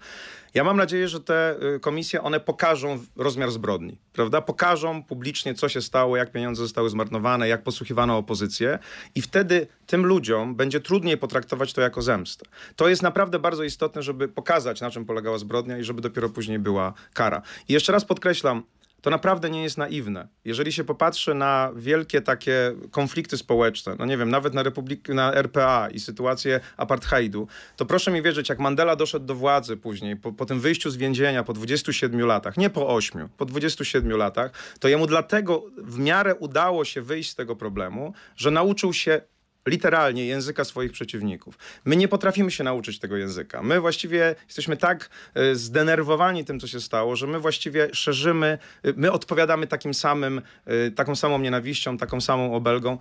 Ja 0.54 0.64
mam 0.64 0.78
nadzieję, 0.78 1.08
że 1.08 1.20
te 1.20 1.56
y, 1.76 1.80
komisje, 1.80 2.22
one 2.22 2.40
pokażą 2.40 3.00
rozmiar 3.16 3.52
zbrodni, 3.52 3.98
prawda? 4.14 4.42
Pokażą 4.42 5.04
publicznie, 5.04 5.54
co 5.54 5.70
się 5.70 5.82
stało, 5.82 6.18
jak 6.18 6.32
pieniądze 6.32 6.62
zostały 6.62 6.90
zmarnowane, 6.90 7.48
jak 7.48 7.64
posłuchiwano 7.64 8.18
opozycję 8.18 8.80
i 9.16 9.22
wtedy 9.22 9.68
tym 9.88 10.06
ludziom 10.06 10.56
będzie 10.56 10.80
trudniej 10.80 11.18
potraktować 11.18 11.74
to 11.74 11.82
jako 11.82 12.02
zemstę. 12.02 12.46
To 12.76 12.90
jest 12.90 13.02
naprawdę 13.02 13.40
bardzo 13.40 13.64
istotne, 13.64 14.04
żeby 14.04 14.28
pokazać, 14.28 14.82
na 14.82 14.92
czym 14.92 15.06
polegała 15.06 15.38
zbrodnia 15.38 15.78
i 15.78 15.84
żeby 15.84 16.02
dopiero 16.02 16.30
później 16.30 16.60
była 16.60 16.94
kara. 17.14 17.42
I 17.68 17.74
jeszcze 17.74 17.92
raz 17.92 18.06
podkreślam, 18.06 18.64
to 19.06 19.10
naprawdę 19.10 19.50
nie 19.50 19.64
jest 19.64 19.78
naiwne. 19.78 20.28
Jeżeli 20.46 20.72
się 20.72 20.84
popatrzy 20.84 21.34
na 21.34 21.72
wielkie 21.76 22.22
takie 22.22 22.76
konflikty 22.92 23.38
społeczne, 23.38 23.96
no 24.00 24.06
nie 24.06 24.18
wiem, 24.18 24.30
nawet 24.30 24.54
na, 24.54 24.64
Republik 24.64 25.10
na 25.10 25.34
RPA 25.34 25.90
i 25.90 26.00
sytuację 26.00 26.60
apartheidu, 26.78 27.48
to 27.76 27.86
proszę 27.86 28.12
mi 28.12 28.22
wierzyć, 28.22 28.50
jak 28.50 28.60
Mandela 28.60 28.96
doszedł 28.96 29.26
do 29.26 29.36
władzy 29.36 29.78
później, 29.78 30.16
po, 30.16 30.34
po 30.34 30.46
tym 30.46 30.60
wyjściu 30.60 30.90
z 30.90 30.98
więzienia 30.98 31.44
po 31.44 31.54
27 31.54 32.22
latach, 32.22 32.58
nie 32.58 32.70
po 32.70 32.96
8, 32.96 33.30
po 33.38 33.46
27 33.46 34.12
latach, 34.12 34.52
to 34.80 34.88
jemu 34.88 35.08
dlatego 35.08 35.64
w 35.78 36.00
miarę 36.00 36.36
udało 36.36 36.86
się 36.86 37.02
wyjść 37.02 37.32
z 37.32 37.36
tego 37.36 37.56
problemu, 37.56 38.14
że 38.36 38.52
nauczył 38.52 38.94
się 38.94 39.22
literalnie 39.66 40.26
języka 40.26 40.64
swoich 40.64 40.92
przeciwników. 40.92 41.58
My 41.86 41.96
nie 41.96 42.08
potrafimy 42.08 42.52
się 42.52 42.64
nauczyć 42.64 43.00
tego 43.00 43.18
języka. 43.18 43.64
My 43.64 43.80
właściwie 43.80 44.36
jesteśmy 44.46 44.78
tak 44.78 45.10
e, 45.34 45.56
zdenerwowani 45.56 46.46
tym, 46.46 46.60
co 46.60 46.68
się 46.68 46.80
stało, 46.80 47.16
że 47.16 47.28
my 47.28 47.40
właściwie 47.40 47.90
szerzymy, 47.94 48.58
e, 48.84 48.94
my 48.96 49.12
odpowiadamy 49.12 49.68
takim 49.68 49.94
samym, 49.94 50.42
e, 50.66 50.92
taką 50.92 51.16
samą 51.16 51.40
nienawiścią, 51.40 51.98
taką 51.98 52.22
samą 52.22 52.54
obelgą. 52.56 52.98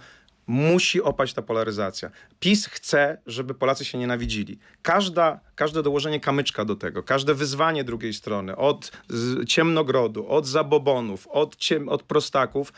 Musi 0.47 1.03
opaść 1.03 1.35
ta 1.35 1.43
polaryzacja. 1.43 2.11
PiS 2.41 2.67
chce, 2.67 3.19
żeby 3.27 3.55
Polacy 3.55 3.85
się 3.85 3.99
nienawidzili. 3.99 4.59
Każda, 4.83 5.41
każde 5.55 5.83
dołożenie 5.83 6.21
kamyczka 6.21 6.65
do 6.65 6.77
tego, 6.77 7.03
każde 7.03 7.35
wyzwanie 7.35 7.85
drugiej 7.85 8.15
strony, 8.15 8.57
od 8.57 8.93
ciemnogrodu, 9.49 10.29
od 10.29 10.47
zabobonów, 10.47 11.27
od, 11.27 11.57
ciem, 11.57 11.89
od 11.89 12.03
prostaków, 12.03 12.73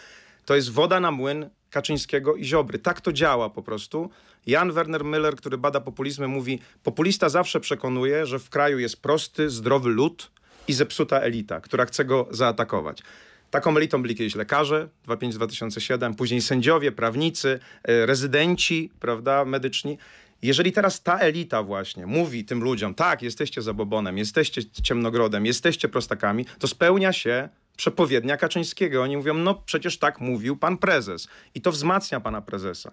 to 0.46 0.56
jest 0.56 0.72
woda 0.72 1.00
na 1.00 1.10
młyn 1.10 1.50
Kaczyńskiego 1.70 2.36
i 2.36 2.44
Ziobry. 2.44 2.78
Tak 2.78 3.00
to 3.00 3.12
działa 3.12 3.50
po 3.50 3.62
prostu. 3.62 4.10
Jan 4.46 4.72
Werner 4.72 5.04
Müller, 5.04 5.34
który 5.34 5.58
bada 5.58 5.80
populizmy, 5.80 6.28
mówi: 6.28 6.58
Populista 6.82 7.28
zawsze 7.28 7.60
przekonuje, 7.60 8.26
że 8.26 8.38
w 8.38 8.50
kraju 8.50 8.78
jest 8.78 9.02
prosty, 9.02 9.50
zdrowy 9.50 9.90
lud 9.90 10.30
i 10.68 10.72
zepsuta 10.72 11.20
elita, 11.20 11.60
która 11.60 11.86
chce 11.86 12.04
go 12.04 12.28
zaatakować. 12.30 13.02
Taką 13.50 13.76
elitą 13.76 14.02
byli 14.02 14.14
kiedyś 14.14 14.34
lekarze, 14.34 14.88
2005-2007, 15.08 16.14
później 16.14 16.40
sędziowie, 16.40 16.92
prawnicy, 16.92 17.60
e, 17.84 18.06
rezydenci, 18.06 18.90
prawda, 19.00 19.44
medyczni. 19.44 19.98
Jeżeli 20.42 20.72
teraz 20.72 21.02
ta 21.02 21.18
elita 21.18 21.62
właśnie 21.62 22.06
mówi 22.06 22.44
tym 22.44 22.62
ludziom, 22.62 22.94
tak, 22.94 23.22
jesteście 23.22 23.62
zabobonem, 23.62 24.18
jesteście 24.18 24.62
ciemnogrodem, 24.70 25.46
jesteście 25.46 25.88
prostakami, 25.88 26.44
to 26.58 26.68
spełnia 26.68 27.12
się 27.12 27.48
przepowiednia 27.76 28.36
Kaczyńskiego. 28.36 29.02
Oni 29.02 29.16
mówią, 29.16 29.34
no 29.34 29.54
przecież 29.54 29.98
tak 29.98 30.20
mówił 30.20 30.56
pan 30.56 30.78
prezes. 30.78 31.28
I 31.54 31.60
to 31.60 31.72
wzmacnia 31.72 32.20
pana 32.20 32.42
prezesa. 32.42 32.92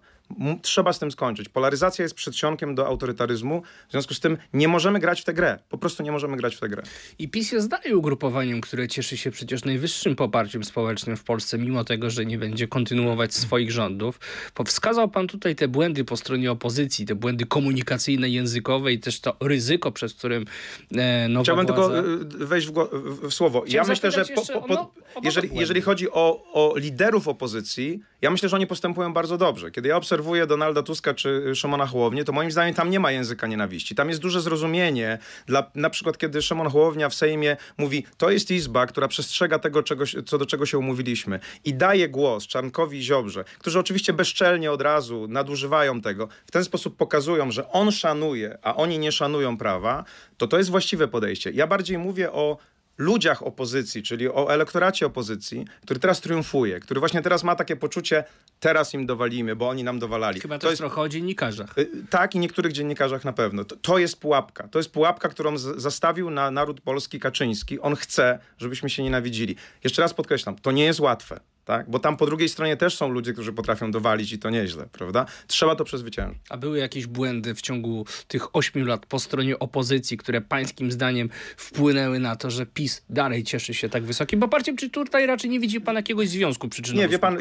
Trzeba 0.62 0.94
z 0.94 1.00
tym 1.00 1.12
skończyć. 1.12 1.50
Polaryzacja 1.50 2.04
jest 2.04 2.16
przedsionkiem 2.16 2.76
do 2.76 2.88
autorytaryzmu. 2.88 3.62
W 3.90 3.92
związku 3.92 4.14
z 4.14 4.20
tym 4.20 4.38
nie 4.54 4.68
możemy 4.68 5.00
grać 5.00 5.22
w 5.22 5.24
tę 5.24 5.34
grę. 5.34 5.60
Po 5.70 5.78
prostu 5.78 6.04
nie 6.04 6.12
możemy 6.12 6.38
grać 6.38 6.56
w 6.56 6.60
tę 6.60 6.70
grę. 6.70 6.84
I 7.20 7.30
PiS 7.30 7.52
jest 7.52 7.68
dalej 7.68 7.94
ugrupowaniem, 7.94 8.62
które 8.62 8.88
cieszy 8.88 9.18
się 9.18 9.32
przecież 9.32 9.66
najwyższym 9.66 10.16
poparciem 10.16 10.64
społecznym 10.64 11.18
w 11.18 11.24
Polsce, 11.24 11.58
mimo 11.58 11.84
tego, 11.84 12.10
że 12.10 12.26
nie 12.26 12.38
będzie 12.38 12.68
kontynuować 12.68 13.34
swoich 13.34 13.72
rządów. 13.72 14.20
Wskazał 14.66 15.10
pan 15.10 15.28
tutaj 15.28 15.56
te 15.56 15.68
błędy 15.68 16.04
po 16.04 16.18
stronie 16.18 16.52
opozycji, 16.52 17.06
te 17.06 17.16
błędy 17.16 17.46
komunikacyjne, 17.46 18.30
językowe 18.30 18.94
i 18.94 19.00
też 19.00 19.20
to 19.20 19.36
ryzyko, 19.40 19.92
przez 19.92 20.14
którym 20.14 20.46
e, 20.96 21.28
nowa 21.28 21.44
Chciałbym 21.44 21.66
władza... 21.66 22.02
tylko 22.02 22.46
wejść 22.46 22.68
w, 22.68 23.28
w 23.30 23.34
słowo. 23.34 23.64
Chciałem 23.68 23.88
ja 23.88 23.90
myślę, 23.90 24.12
że 24.12 24.26
po, 24.26 24.62
po, 24.62 24.73
po, 24.78 25.22
jeżeli, 25.24 25.50
jeżeli 25.56 25.82
chodzi 25.82 26.12
o, 26.12 26.44
o 26.54 26.74
liderów 26.78 27.28
opozycji, 27.28 28.00
ja 28.22 28.32
myślę, 28.32 28.50
że 28.50 28.56
oni 28.56 28.68
postępują 28.68 29.14
bardzo 29.14 29.38
dobrze. 29.38 29.72
Kiedy 29.72 29.90
ja 29.90 29.98
obserwuję 29.98 30.48
Donalda 30.48 30.84
Tuska 30.84 31.14
czy 31.14 31.56
Szymona 31.56 31.86
Hołownię, 31.86 32.24
to 32.24 32.32
moim 32.32 32.52
zdaniem 32.52 32.76
tam 32.76 32.90
nie 32.90 33.00
ma 33.00 33.12
języka 33.12 33.48
nienawiści. 33.48 33.96
Tam 33.96 34.10
jest 34.10 34.22
duże 34.22 34.42
zrozumienie. 34.42 35.18
Dla, 35.46 35.72
na 35.76 35.90
przykład, 35.90 36.18
kiedy 36.18 36.42
Szymon 36.42 36.70
Hołownia 36.70 37.10
w 37.10 37.16
Sejmie 37.16 37.58
mówi, 37.78 38.06
to 38.18 38.30
jest 38.30 38.52
izba, 38.52 38.88
która 38.88 39.08
przestrzega 39.08 39.60
tego, 39.60 39.84
czego, 39.84 40.04
co 40.26 40.38
do 40.38 40.46
czego 40.46 40.66
się 40.66 40.78
umówiliśmy 40.78 41.40
i 41.66 41.74
daje 41.74 42.10
głos 42.10 42.48
Czarnkowi 42.48 43.00
i 43.00 43.04
Ziobrze, 43.04 43.44
którzy 43.60 43.80
oczywiście 43.80 44.14
bezczelnie 44.14 44.72
od 44.72 44.82
razu 44.82 45.28
nadużywają 45.28 46.02
tego, 46.02 46.28
w 46.46 46.52
ten 46.52 46.64
sposób 46.64 46.98
pokazują, 46.98 47.52
że 47.52 47.70
on 47.70 47.92
szanuje, 47.92 48.58
a 48.62 48.76
oni 48.76 49.00
nie 49.00 49.12
szanują 49.12 49.58
prawa, 49.58 50.04
to 50.38 50.48
to 50.48 50.58
jest 50.58 50.70
właściwe 50.70 51.08
podejście. 51.08 51.52
Ja 51.52 51.68
bardziej 51.68 51.98
mówię 51.98 52.32
o 52.32 52.58
ludziach 52.98 53.44
opozycji, 53.44 54.04
czyli 54.04 54.30
o 54.30 54.54
elektoracie 54.54 55.06
opozycji, 55.06 55.66
który 55.82 56.00
teraz 56.00 56.22
triumfuje, 56.22 56.80
który 56.80 57.00
właśnie 57.00 57.22
teraz 57.22 57.44
ma 57.44 57.56
takie 57.56 57.76
poczucie, 57.76 58.24
teraz 58.60 58.94
im 58.94 59.06
dowalimy, 59.06 59.56
bo 59.56 59.70
oni 59.70 59.84
nam 59.84 60.00
dowalali. 60.00 60.40
Chyba 60.40 60.60
to 60.60 60.70
jest 60.70 60.80
trochę 60.80 61.02
o 61.02 61.10
dziennikarzach. 61.10 61.78
Y, 61.78 61.90
tak 62.10 62.36
i 62.36 62.40
niektórych 62.40 62.72
dziennikarzach 62.72 63.26
na 63.26 63.34
pewno. 63.34 63.66
To, 63.66 63.76
to 63.76 63.98
jest 63.98 64.20
pułapka. 64.20 64.68
To 64.68 64.80
jest 64.80 64.92
pułapka, 64.92 65.30
którą 65.30 65.58
zastawił 65.58 66.30
na 66.30 66.52
naród 66.52 66.82
polski 66.82 67.20
Kaczyński. 67.20 67.80
On 67.80 67.96
chce, 67.96 68.40
żebyśmy 68.58 68.90
się 68.90 69.04
nienawidzili. 69.04 69.56
Jeszcze 69.84 70.02
raz 70.02 70.14
podkreślam, 70.14 70.56
to 70.56 70.72
nie 70.72 70.86
jest 70.86 71.00
łatwe 71.00 71.40
tak? 71.66 71.90
Bo 71.90 72.00
tam 72.00 72.18
po 72.18 72.26
drugiej 72.26 72.50
stronie 72.50 72.78
też 72.78 72.98
są 72.98 73.10
ludzie, 73.10 73.34
którzy 73.34 73.54
potrafią 73.54 73.92
dowalić 73.92 74.32
i 74.32 74.40
to 74.40 74.50
nieźle, 74.50 74.88
prawda? 74.92 75.26
Trzeba 75.48 75.76
to 75.76 75.84
przezwyciężyć. 75.84 76.38
A 76.50 76.58
były 76.58 76.80
jakieś 76.80 77.08
błędy 77.08 77.56
w 77.56 77.62
ciągu 77.62 78.06
tych 78.28 78.56
ośmiu 78.56 78.86
lat 78.86 79.06
po 79.06 79.20
stronie 79.20 79.60
opozycji, 79.60 80.18
które 80.18 80.42
pańskim 80.42 80.92
zdaniem 80.92 81.30
wpłynęły 81.58 82.20
na 82.20 82.36
to, 82.36 82.52
że 82.52 82.66
PiS 82.66 83.02
dalej 83.10 83.44
cieszy 83.44 83.74
się 83.74 83.90
tak 83.90 84.04
wysokim 84.04 84.40
poparciem? 84.40 84.78
Czy 84.78 84.90
tutaj 84.90 85.26
raczej 85.26 85.50
nie 85.50 85.60
widzi 85.60 85.82
pan 85.82 85.96
jakiegoś 85.96 86.30
związku 86.30 86.70
przyczynowego? 86.70 87.08
Nie, 87.08 87.12
wie 87.12 87.20
pan, 87.20 87.38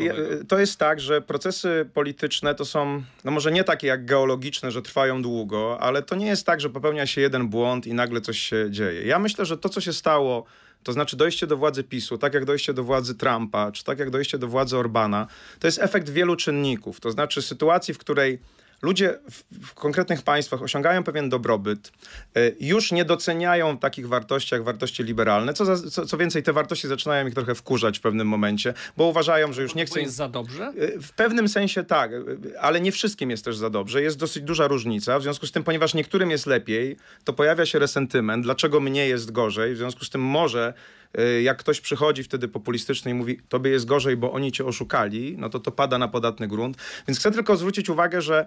to 0.49 0.59
jest 0.59 0.79
tak, 0.79 1.01
że 1.01 1.21
procesy 1.21 1.89
polityczne 1.95 2.55
to 2.55 2.65
są, 2.65 3.03
no 3.25 3.31
może 3.31 3.53
nie 3.53 3.65
takie 3.65 3.87
jak 3.87 4.05
geologiczne, 4.05 4.71
że 4.71 4.83
trwają 4.83 5.23
długo, 5.23 5.79
ale 5.81 6.03
to 6.03 6.15
nie 6.15 6.27
jest 6.27 6.47
tak, 6.47 6.61
że 6.61 6.71
popełnia 6.71 7.07
się 7.07 7.21
jeden 7.21 7.49
błąd 7.49 7.87
i 7.87 7.95
nagle 7.95 8.21
coś 8.21 8.39
się 8.39 8.67
dzieje. 8.71 9.07
Ja 9.07 9.19
myślę, 9.19 9.47
że 9.47 9.59
to, 9.59 9.69
co 9.69 9.81
się 9.81 9.93
stało 9.93 10.45
to 10.83 10.93
znaczy 10.93 11.17
dojście 11.17 11.47
do 11.47 11.57
władzy 11.57 11.85
PiSu, 11.85 12.19
tak 12.19 12.35
jak 12.35 12.45
dojście 12.45 12.75
do 12.75 12.85
władzy 12.85 13.15
Trumpa, 13.15 13.73
czy 13.73 13.85
tak 13.85 13.99
jak 13.99 14.11
dojście 14.11 14.39
do 14.39 14.49
władzy 14.49 14.77
Orbana, 14.77 15.27
to 15.61 15.67
jest 15.67 15.79
efekt 15.79 16.09
wielu 16.11 16.37
czynników. 16.37 17.01
To 17.01 17.11
znaczy 17.11 17.43
sytuacji, 17.43 17.95
w 17.95 17.99
której 17.99 18.39
ludzie 18.83 19.19
w, 19.31 19.67
w, 19.67 19.75
konkretnych 19.75 20.23
państwach 20.23 20.63
osiągają 20.63 21.05
pewien 21.05 21.29
dobrobyt, 21.29 21.93
y, 22.37 22.57
już 22.61 22.93
nie 22.93 23.05
doceniają 23.05 23.79
takich 23.79 24.09
wartości 24.09 24.55
jak 24.55 24.65
wartości 24.65 25.03
liberalne. 25.03 25.55
Co, 25.55 25.65
za, 25.65 25.91
co, 25.91 26.07
co, 26.07 26.17
więcej, 26.17 26.43
te 26.43 26.53
wartości 26.53 26.89
zaczynają 26.89 27.27
ich 27.27 27.35
trochę 27.35 27.55
wkurzać 27.55 27.99
w 27.99 28.01
pewnym 28.01 28.29
momencie, 28.29 28.75
bo 28.97 29.05
uważają, 29.05 29.53
że 29.53 29.63
już 29.63 29.75
nie 29.75 29.87
chcą. 29.87 30.01
jest 30.01 30.15
za 30.15 30.29
dobrze? 30.29 30.73
Y, 30.77 31.01
w 31.01 31.13
pewnym 31.13 31.49
sensie 31.49 31.85
tak, 31.85 32.11
ale 32.61 32.81
nie 32.81 32.93
wszystkim 32.93 33.31
jest 33.31 33.45
też 33.45 33.57
za 33.57 33.71
dobrze. 33.71 34.03
Jest 34.03 34.19
dosyć 34.19 34.43
duża 34.43 34.67
różnica. 34.67 35.19
W 35.19 35.23
związku 35.23 35.47
z 35.47 35.53
tym, 35.53 35.65
ponieważ 35.65 35.95
niektórym 35.95 36.31
jest 36.31 36.47
lepiej, 36.47 36.97
to 37.25 37.33
pojawia 37.33 37.67
się 37.67 37.79
resentyment, 37.79 38.45
dlaczego 38.45 38.81
mnie 38.81 39.09
jest 39.09 39.33
gorzej. 39.33 39.75
W 39.75 39.79
związku 39.79 40.05
z 40.05 40.11
tym 40.11 40.21
może 40.21 40.75
jak 41.43 41.59
ktoś 41.59 41.81
przychodzi 41.81 42.23
wtedy 42.23 42.49
populistyczny 42.49 43.11
i 43.11 43.15
mówi, 43.15 43.41
tobie 43.49 43.71
jest 43.71 43.85
gorzej, 43.85 44.17
bo 44.17 44.33
oni 44.33 44.53
cię 44.53 44.65
oszukali, 44.65 45.35
no 45.39 45.49
to 45.49 45.61
to 45.61 45.73
pada 45.73 45.99
na 45.99 46.09
podatny 46.09 46.49
grunt. 46.49 46.77
Więc 47.09 47.19
chcę 47.19 47.31
tylko 47.31 47.57
zwrócić 47.57 47.89
uwagę, 47.89 48.23
że 48.23 48.47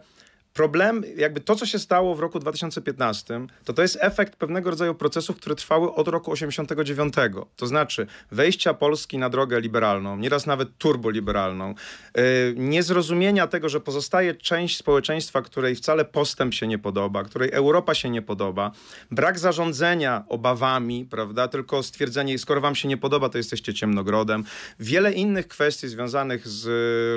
problem, 0.56 1.04
jakby 1.18 1.42
to, 1.42 1.56
co 1.56 1.66
się 1.66 1.80
stało 1.80 2.16
w 2.16 2.20
roku 2.20 2.40
2015, 2.40 3.48
to 3.64 3.74
to 3.74 3.82
jest 3.82 3.98
efekt 4.02 4.36
pewnego 4.36 4.70
rodzaju 4.70 4.96
procesów, 4.96 5.38
które 5.38 5.56
trwały 5.56 5.94
od 5.94 6.08
roku 6.08 6.32
89. 6.32 7.14
To 7.56 7.68
znaczy 7.68 8.08
wejścia 8.32 8.74
Polski 8.74 9.18
na 9.18 9.30
drogę 9.30 9.62
liberalną, 9.62 10.18
nieraz 10.18 10.46
nawet 10.46 10.78
turboliberalną, 10.78 11.76
yy, 12.16 12.24
niezrozumienia 12.56 13.48
tego, 13.48 13.70
że 13.70 13.80
pozostaje 13.80 14.36
część 14.36 14.78
społeczeństwa, 14.78 15.42
której 15.42 15.76
wcale 15.76 16.06
postęp 16.06 16.54
się 16.54 16.68
nie 16.68 16.78
podoba, 16.78 17.24
której 17.24 17.50
Europa 17.52 17.94
się 17.94 18.10
nie 18.10 18.22
podoba, 18.22 18.72
brak 19.12 19.40
zarządzania 19.40 20.24
obawami, 20.30 21.08
prawda, 21.12 21.48
tylko 21.48 21.84
stwierdzenie, 21.84 22.40
skoro 22.40 22.62
wam 22.62 22.76
się 22.76 22.88
nie 22.88 22.98
podoba, 22.98 23.30
to 23.30 23.38
jesteście 23.38 23.74
ciemnogrodem. 23.74 24.44
Wiele 24.80 25.14
innych 25.14 25.48
kwestii 25.48 25.88
związanych 25.88 26.48
z 26.48 26.66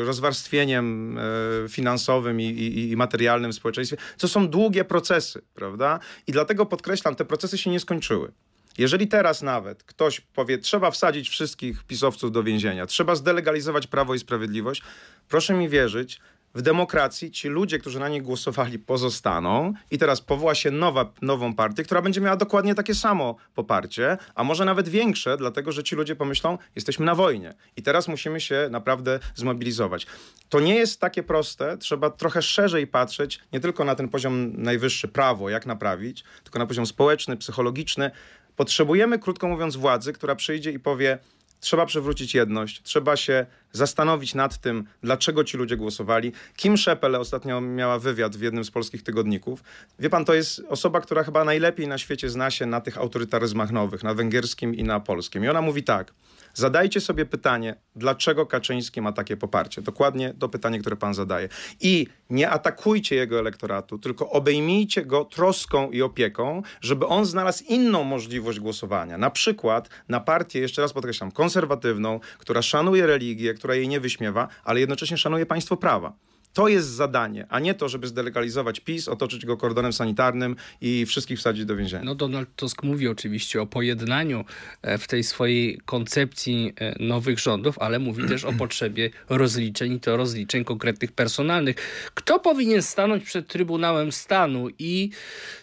rozwarstwieniem 0.07 1.18
yy, 1.62 1.68
finansowym 1.68 2.40
i, 2.40 2.44
i, 2.44 2.90
i 2.90 2.96
materialnym, 2.96 3.28
medialnym, 3.29 3.53
w 3.53 3.55
społeczeństwie, 3.55 3.97
co 4.17 4.29
są 4.29 4.49
długie 4.49 4.85
procesy, 4.85 5.43
prawda? 5.55 6.01
I 6.27 6.33
dlatego 6.33 6.67
podkreślam, 6.67 7.14
te 7.14 7.25
procesy 7.25 7.59
się 7.59 7.71
nie 7.71 7.81
skończyły. 7.81 8.33
Jeżeli 8.79 9.09
teraz 9.09 9.43
nawet 9.43 9.83
ktoś 9.83 10.21
powie, 10.21 10.59
trzeba 10.59 10.91
wsadzić 10.91 11.29
wszystkich 11.29 11.85
pisowców 11.85 12.33
do 12.33 12.43
więzienia, 12.43 12.87
trzeba 12.87 13.14
zdelegalizować 13.14 13.87
prawo 13.87 14.14
i 14.14 14.19
sprawiedliwość, 14.19 14.83
proszę 15.29 15.55
mi 15.55 15.69
wierzyć, 15.69 16.21
w 16.59 16.62
demokracji 16.62 17.31
ci 17.31 17.49
ludzie, 17.49 17.79
którzy 17.79 18.01
na 18.01 18.09
nich 18.09 18.23
głosowali, 18.23 18.79
pozostaną 18.79 19.73
i 19.90 19.99
teraz 19.99 20.21
powoła 20.21 20.55
się 20.55 20.71
nowa, 20.71 21.12
nową 21.23 21.55
partię, 21.55 21.83
która 21.83 22.03
będzie 22.03 22.21
miała 22.21 22.37
dokładnie 22.37 22.75
takie 22.75 22.94
samo 22.94 23.37
poparcie, 23.55 24.18
a 24.35 24.44
może 24.44 24.64
nawet 24.64 24.88
większe, 24.88 25.37
dlatego 25.37 25.73
że 25.73 25.83
ci 25.83 25.97
ludzie 25.97 26.16
pomyślą, 26.16 26.59
jesteśmy 26.77 27.07
na 27.07 27.14
wojnie 27.14 27.55
i 27.77 27.83
teraz 27.83 28.09
musimy 28.09 28.40
się 28.40 28.68
naprawdę 28.71 29.21
zmobilizować. 29.35 30.07
To 30.49 30.61
nie 30.61 30.75
jest 30.75 31.01
takie 31.01 31.23
proste, 31.23 31.79
trzeba 31.79 32.11
trochę 32.11 32.42
szerzej 32.42 32.87
patrzeć, 32.87 33.40
nie 33.53 33.61
tylko 33.61 33.85
na 33.85 33.94
ten 33.94 34.09
poziom 34.09 34.53
najwyższy, 34.62 35.09
prawo, 35.09 35.51
jak 35.51 35.66
naprawić, 35.66 36.25
tylko 36.44 36.59
na 36.59 36.66
poziom 36.66 36.87
społeczny, 36.87 37.37
psychologiczny. 37.37 38.11
Potrzebujemy, 38.57 39.18
krótko 39.18 39.49
mówiąc, 39.49 39.77
władzy, 39.77 40.12
która 40.12 40.35
przyjdzie 40.35 40.73
i 40.73 40.79
powie, 40.79 41.18
Trzeba 41.61 41.87
przywrócić 41.87 42.35
jedność, 42.35 42.83
trzeba 42.83 43.16
się 43.16 43.47
zastanowić 43.72 44.35
nad 44.35 44.59
tym, 44.59 44.85
dlaczego 45.02 45.44
ci 45.44 45.57
ludzie 45.57 45.76
głosowali. 45.76 46.33
Kim 46.57 46.76
Szepele 46.76 47.18
ostatnio 47.18 47.61
miała 47.61 47.98
wywiad 47.98 48.37
w 48.37 48.42
jednym 48.42 48.64
z 48.64 48.70
polskich 48.70 49.02
tygodników. 49.02 49.62
Wie 49.98 50.11
pan, 50.11 50.24
to 50.24 50.35
jest 50.35 50.62
osoba, 50.68 51.00
która 51.00 51.24
chyba 51.24 51.44
najlepiej 51.44 51.88
na 51.88 51.98
świecie 51.98 52.31
zna 52.31 52.50
się 52.50 52.66
na 52.66 52.81
tych 52.81 52.98
autorytaryzmach 52.98 53.70
nowych, 53.70 54.02
na 54.02 54.14
węgierskim 54.14 54.74
i 54.74 54.85
na 54.85 55.00
polskim. 55.00 55.44
I 55.44 55.48
ona 55.48 55.62
mówi 55.62 55.83
tak. 55.83 56.12
Zadajcie 56.54 57.00
sobie 57.00 57.26
pytanie, 57.26 57.74
dlaczego 57.96 58.46
Kaczyński 58.46 59.00
ma 59.00 59.12
takie 59.12 59.37
poparcie. 59.37 59.83
Dokładnie 59.83 60.35
to 60.38 60.48
pytanie, 60.48 60.81
które 60.81 60.96
pan 60.96 61.14
zadaje. 61.14 61.48
I 61.81 62.07
nie 62.31 62.50
atakujcie 62.50 63.16
jego 63.16 63.38
elektoratu, 63.38 63.98
tylko 63.98 64.31
obejmijcie 64.31 65.04
go 65.04 65.24
troską 65.24 65.90
i 65.90 66.02
opieką, 66.02 66.62
żeby 66.81 67.07
on 67.07 67.24
znalazł 67.24 67.64
inną 67.68 68.04
możliwość 68.04 68.61
głosowania. 68.61 69.18
Na 69.18 69.31
przykład 69.31 69.88
na 70.09 70.20
partię, 70.20 70.61
jeszcze 70.61 70.83
raz 70.83 70.92
podkreślam, 70.92 71.33
konserwatywną, 71.33 72.20
która 72.38 72.62
szanuje 72.62 73.07
religię, 73.07 73.54
która 73.59 73.75
jej 73.75 73.88
nie 73.88 74.01
wyśmiewa, 74.01 74.49
ale 74.64 74.81
jednocześnie 74.81 75.18
szanuje 75.18 75.47
państwo 75.47 75.77
prawa. 75.77 76.12
To 76.59 76.68
jest 76.68 76.88
zadanie, 76.88 77.47
a 77.49 77.61
nie 77.61 77.75
to, 77.75 77.88
żeby 77.88 78.07
zdelegalizować 78.07 78.81
PiS, 78.81 79.09
otoczyć 79.09 79.47
go 79.47 79.57
kordonem 79.57 79.92
sanitarnym 79.92 80.57
i 80.81 81.07
wszystkich 81.07 81.38
wsadzić 81.38 81.64
do 81.64 81.77
więzienia. 81.77 82.05
No 82.05 82.14
Donald 82.14 82.49
Tusk 82.57 82.83
mówi 82.83 83.09
oczywiście 83.09 83.62
o 83.62 83.66
pojednaniu 83.66 84.44
e, 84.83 84.99
w 84.99 85.09
tej 85.09 85.25
swojej 85.25 85.81
koncepcji 85.85 86.73
e, 86.77 86.94
nowych 87.05 87.38
rządów, 87.38 87.79
ale 87.79 87.99
mówi 87.99 88.29
też 88.29 88.44
o 88.44 88.53
potrzebie 88.53 89.11
rozliczeń 89.29 89.92
i 89.92 90.01
to 90.01 90.16
rozliczeń 90.16 90.64
konkretnych 90.64 91.12
personalnych. 91.12 91.77
Kto 92.14 92.38
powinien 92.38 92.83
stanąć 92.83 93.25
przed 93.25 93.49
Trybunałem 93.49 94.12
Stanu 94.12 94.68
i 94.79 95.11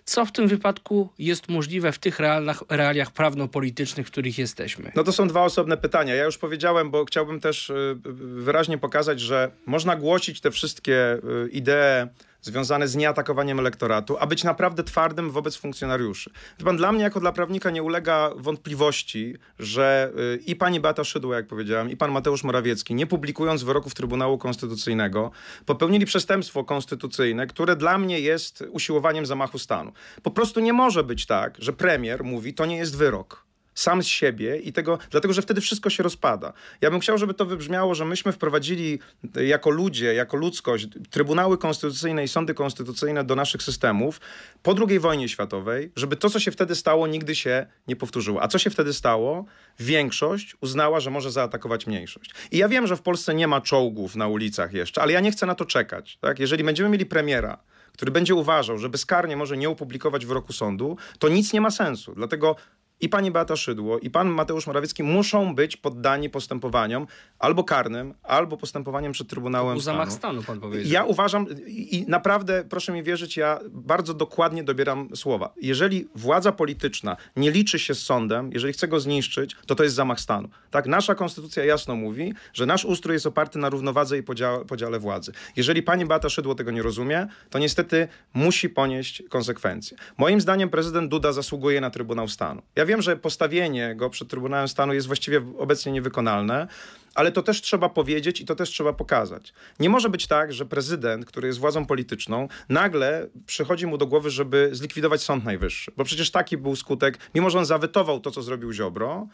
co 0.05 0.25
w 0.25 0.31
tym 0.31 0.47
wypadku 0.47 1.09
jest 1.19 1.49
możliwe 1.49 1.91
w 1.91 1.99
tych 1.99 2.19
realach, 2.19 2.63
realiach 2.69 3.11
prawno-politycznych, 3.11 4.07
w 4.07 4.11
których 4.11 4.37
jesteśmy? 4.37 4.91
No 4.95 5.03
to 5.03 5.11
są 5.11 5.27
dwa 5.27 5.43
osobne 5.43 5.77
pytania. 5.77 6.15
Ja 6.15 6.23
już 6.23 6.37
powiedziałem, 6.37 6.91
bo 6.91 7.05
chciałbym 7.05 7.39
też 7.39 7.69
y, 7.69 7.95
wyraźnie 8.35 8.77
pokazać, 8.77 9.19
że 9.19 9.51
można 9.65 9.95
głosić 9.95 10.41
te 10.41 10.51
wszystkie 10.51 10.84
y, 10.91 11.49
idee 11.49 12.07
związane 12.45 12.87
z 12.87 12.95
nieatakowaniem 12.95 13.59
elektoratu, 13.59 14.17
a 14.19 14.27
być 14.27 14.43
naprawdę 14.43 14.83
twardym 14.83 15.31
wobec 15.31 15.55
funkcjonariuszy. 15.55 16.29
Wie 16.59 16.65
pan, 16.65 16.77
dla 16.77 16.91
mnie 16.91 17.03
jako 17.03 17.19
dla 17.19 17.31
prawnika 17.31 17.71
nie 17.71 17.83
ulega 17.83 18.31
wątpliwości, 18.35 19.35
że 19.59 20.11
y, 20.35 20.39
i 20.45 20.55
pani 20.55 20.79
Beata 20.79 21.03
Szydło, 21.03 21.33
jak 21.33 21.47
powiedziałem, 21.47 21.89
i 21.89 21.97
pan 21.97 22.11
Mateusz 22.11 22.43
Morawiecki, 22.43 22.95
nie 22.95 23.07
publikując 23.07 23.63
wyroków 23.63 23.93
Trybunału 23.93 24.37
Konstytucyjnego, 24.37 25.31
popełnili 25.65 26.05
przestępstwo 26.05 26.63
konstytucyjne, 26.63 27.47
które 27.47 27.75
dla 27.75 27.97
mnie 27.97 28.19
jest 28.19 28.63
usiłowaniem 28.71 29.25
zamachu 29.25 29.59
stanu. 29.59 29.91
Po 30.23 30.31
prostu 30.31 30.59
nie 30.59 30.73
może 30.73 31.03
być 31.03 31.25
tak, 31.25 31.55
że 31.59 31.73
premier 31.73 32.23
mówi, 32.23 32.53
to 32.53 32.65
nie 32.65 32.77
jest 32.77 32.97
wyrok 32.97 33.45
sam 33.75 34.03
z 34.03 34.07
siebie 34.07 34.57
i 34.57 34.73
tego, 34.73 34.97
dlatego 35.11 35.33
że 35.33 35.41
wtedy 35.41 35.61
wszystko 35.61 35.89
się 35.89 36.03
rozpada. 36.03 36.53
Ja 36.81 36.91
bym 36.91 36.99
chciał, 36.99 37.17
żeby 37.17 37.33
to 37.33 37.45
wybrzmiało, 37.45 37.95
że 37.95 38.05
myśmy 38.05 38.31
wprowadzili 38.31 38.99
jako 39.35 39.69
ludzie, 39.69 40.13
jako 40.13 40.37
ludzkość, 40.37 40.87
trybunały 41.09 41.57
konstytucyjne 41.57 42.23
i 42.23 42.27
sądy 42.27 42.53
konstytucyjne 42.53 43.23
do 43.23 43.35
naszych 43.35 43.63
systemów 43.63 44.21
po 44.63 44.75
II 44.87 44.99
wojnie 44.99 45.29
światowej, 45.29 45.91
żeby 45.95 46.15
to, 46.15 46.29
co 46.29 46.39
się 46.39 46.51
wtedy 46.51 46.75
stało, 46.75 47.07
nigdy 47.07 47.35
się 47.35 47.65
nie 47.87 47.95
powtórzyło. 47.95 48.43
A 48.43 48.47
co 48.47 48.57
się 48.57 48.69
wtedy 48.69 48.93
stało? 48.93 49.45
Większość 49.79 50.55
uznała, 50.61 50.99
że 50.99 51.11
może 51.11 51.31
zaatakować 51.31 51.87
mniejszość. 51.87 52.33
I 52.51 52.57
ja 52.57 52.69
wiem, 52.69 52.87
że 52.87 52.97
w 52.97 53.01
Polsce 53.01 53.35
nie 53.35 53.47
ma 53.47 53.61
czołgów 53.61 54.15
na 54.15 54.27
ulicach 54.27 54.73
jeszcze, 54.73 55.01
ale 55.01 55.13
ja 55.13 55.19
nie 55.19 55.31
chcę 55.31 55.45
na 55.45 55.55
to 55.55 55.65
czekać. 55.65 56.17
Tak? 56.21 56.39
Jeżeli 56.39 56.63
będziemy 56.63 56.89
mieli 56.89 57.05
premiera, 57.05 57.57
który 57.93 58.11
będzie 58.11 58.35
uważał, 58.35 58.77
że 58.77 58.89
bezkarnie 58.89 59.37
może 59.37 59.57
nie 59.57 59.69
opublikować 59.69 60.25
wyroku 60.25 60.53
sądu, 60.53 60.97
to 61.19 61.29
nic 61.29 61.53
nie 61.53 61.61
ma 61.61 61.71
sensu. 61.71 62.13
Dlatego 62.15 62.55
i 63.01 63.09
pani 63.09 63.31
Beata 63.31 63.55
Szydło, 63.55 63.99
i 63.99 64.09
pan 64.09 64.29
Mateusz 64.29 64.67
Morawiecki 64.67 65.03
muszą 65.03 65.55
być 65.55 65.77
poddani 65.77 66.29
postępowaniom 66.29 67.07
albo 67.39 67.63
karnym, 67.63 68.13
albo 68.23 68.57
postępowaniem 68.57 69.11
przed 69.11 69.27
Trybunałem 69.27 69.77
to 69.77 69.81
Stanu. 69.81 69.97
zamach 69.97 70.11
stanu, 70.11 70.43
pan 70.43 70.59
powiedział. 70.59 70.91
Ja 70.91 71.03
uważam 71.03 71.47
i 71.67 72.05
naprawdę, 72.07 72.63
proszę 72.69 72.91
mi 72.91 73.03
wierzyć, 73.03 73.37
ja 73.37 73.59
bardzo 73.71 74.13
dokładnie 74.13 74.63
dobieram 74.63 75.09
słowa. 75.15 75.53
Jeżeli 75.61 76.07
władza 76.15 76.51
polityczna 76.51 77.17
nie 77.35 77.51
liczy 77.51 77.79
się 77.79 77.95
z 77.95 78.03
sądem, 78.03 78.49
jeżeli 78.53 78.73
chce 78.73 78.87
go 78.87 78.99
zniszczyć, 78.99 79.55
to 79.65 79.75
to 79.75 79.83
jest 79.83 79.95
zamach 79.95 80.19
stanu. 80.19 80.49
Tak, 80.71 80.87
nasza 80.87 81.15
konstytucja 81.15 81.65
jasno 81.65 81.95
mówi, 81.95 82.33
że 82.53 82.65
nasz 82.65 82.85
ustrój 82.85 83.13
jest 83.13 83.27
oparty 83.27 83.59
na 83.59 83.69
równowadze 83.69 84.17
i 84.17 84.23
podziale, 84.23 84.65
podziale 84.65 84.99
władzy. 84.99 85.31
Jeżeli 85.55 85.83
pani 85.83 86.05
Beata 86.05 86.29
Szydło 86.29 86.55
tego 86.55 86.71
nie 86.71 86.81
rozumie, 86.81 87.27
to 87.49 87.59
niestety 87.59 88.07
musi 88.33 88.69
ponieść 88.69 89.23
konsekwencje. 89.29 89.97
Moim 90.17 90.41
zdaniem 90.41 90.69
prezydent 90.69 91.11
Duda 91.11 91.31
zasługuje 91.31 91.81
na 91.81 91.89
Trybunał 91.89 92.27
Stanu. 92.27 92.61
Ja 92.75 92.84
wiem, 92.85 93.01
że 93.01 93.17
postawienie 93.17 93.95
go 93.95 94.09
przed 94.09 94.27
Trybunałem 94.27 94.67
Stanu 94.67 94.93
jest 94.93 95.07
właściwie 95.07 95.41
obecnie 95.57 95.91
niewykonalne, 95.91 96.67
ale 97.15 97.31
to 97.31 97.43
też 97.43 97.61
trzeba 97.61 97.89
powiedzieć 97.89 98.41
i 98.41 98.45
to 98.45 98.55
też 98.55 98.69
trzeba 98.69 98.93
pokazać. 98.93 99.53
Nie 99.79 99.89
może 99.89 100.09
być 100.09 100.27
tak, 100.27 100.53
że 100.53 100.65
prezydent, 100.65 101.25
który 101.25 101.47
jest 101.47 101.59
władzą 101.59 101.85
polityczną, 101.85 102.47
nagle 102.69 103.27
przychodzi 103.45 103.87
mu 103.87 103.97
do 103.97 104.07
głowy, 104.07 104.29
żeby 104.29 104.69
zlikwidować 104.71 105.21
Sąd 105.21 105.45
Najwyższy. 105.45 105.91
Bo 105.97 106.03
przecież 106.03 106.31
taki 106.31 106.57
był 106.57 106.75
skutek, 106.75 107.17
mimo 107.35 107.49
że 107.49 107.59
on 107.59 107.65
zawetował 107.65 108.19
to, 108.19 108.31
co 108.31 108.41
zrobił 108.41 108.73
Ziobro, 108.73 109.27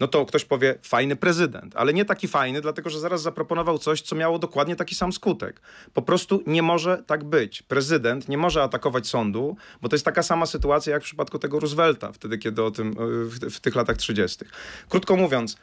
no 0.00 0.08
to 0.08 0.26
ktoś 0.26 0.44
powie, 0.44 0.74
fajny 0.82 1.16
prezydent, 1.16 1.76
ale 1.76 1.94
nie 1.94 2.04
taki 2.04 2.28
fajny, 2.28 2.60
dlatego 2.60 2.90
że 2.90 3.00
zaraz 3.00 3.22
zaproponował 3.22 3.78
coś, 3.78 4.00
co 4.02 4.16
miało 4.16 4.38
dokładnie 4.38 4.76
taki 4.76 4.94
sam 4.94 5.12
skutek. 5.12 5.60
Po 5.94 6.02
prostu 6.02 6.42
nie 6.46 6.62
może 6.62 7.02
tak 7.06 7.24
być. 7.24 7.62
Prezydent 7.62 8.28
nie 8.28 8.38
może 8.38 8.62
atakować 8.62 9.06
sądu, 9.06 9.56
bo 9.82 9.88
to 9.88 9.94
jest 9.94 10.04
taka 10.04 10.22
sama 10.22 10.46
sytuacja 10.46 10.92
jak 10.92 11.02
w 11.02 11.04
przypadku 11.04 11.38
tego 11.38 11.60
Roosevelta, 11.60 12.12
wtedy 12.12 12.38
kiedy 12.38 12.62
o 12.62 12.70
tym, 12.70 12.94
w, 13.24 13.54
w 13.54 13.60
tych 13.60 13.74
latach 13.74 13.96
30. 13.96 14.44
Krótko 14.88 15.16
mówiąc, 15.16 15.56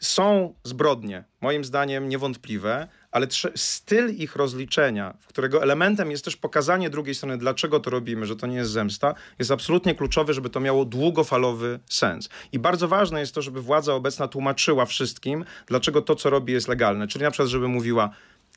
są 0.00 0.54
zbrodnie, 0.64 1.24
moim 1.40 1.64
zdaniem 1.64 2.08
niewątpliwe, 2.08 2.88
ale 3.10 3.26
styl 3.54 4.14
ich 4.14 4.36
rozliczenia, 4.36 5.14
którego 5.26 5.62
elementem 5.62 6.10
jest 6.10 6.24
też 6.24 6.36
pokazanie 6.36 6.90
drugiej 6.90 7.14
strony, 7.14 7.38
dlaczego 7.38 7.80
to 7.80 7.90
robimy, 7.90 8.26
że 8.26 8.36
to 8.36 8.46
nie 8.46 8.56
jest 8.56 8.70
zemsta, 8.70 9.14
jest 9.38 9.50
absolutnie 9.50 9.94
kluczowy, 9.94 10.34
żeby 10.34 10.50
to 10.50 10.60
miało 10.60 10.84
długofalowy 10.84 11.80
sens. 11.86 12.28
I 12.52 12.58
bardzo 12.58 12.88
ważne 12.88 13.20
jest 13.20 13.34
to, 13.34 13.42
żeby 13.42 13.62
władza 13.62 13.94
obecna 13.94 14.28
tłumaczyła 14.28 14.86
wszystkim, 14.86 15.44
dlaczego 15.66 16.02
to, 16.02 16.14
co 16.14 16.30
robi, 16.30 16.52
jest 16.52 16.68
legalne. 16.68 17.08
Czyli 17.08 17.22
na 17.22 17.30
przykład, 17.30 17.48
żeby 17.48 17.68
mówiła, 17.68 18.10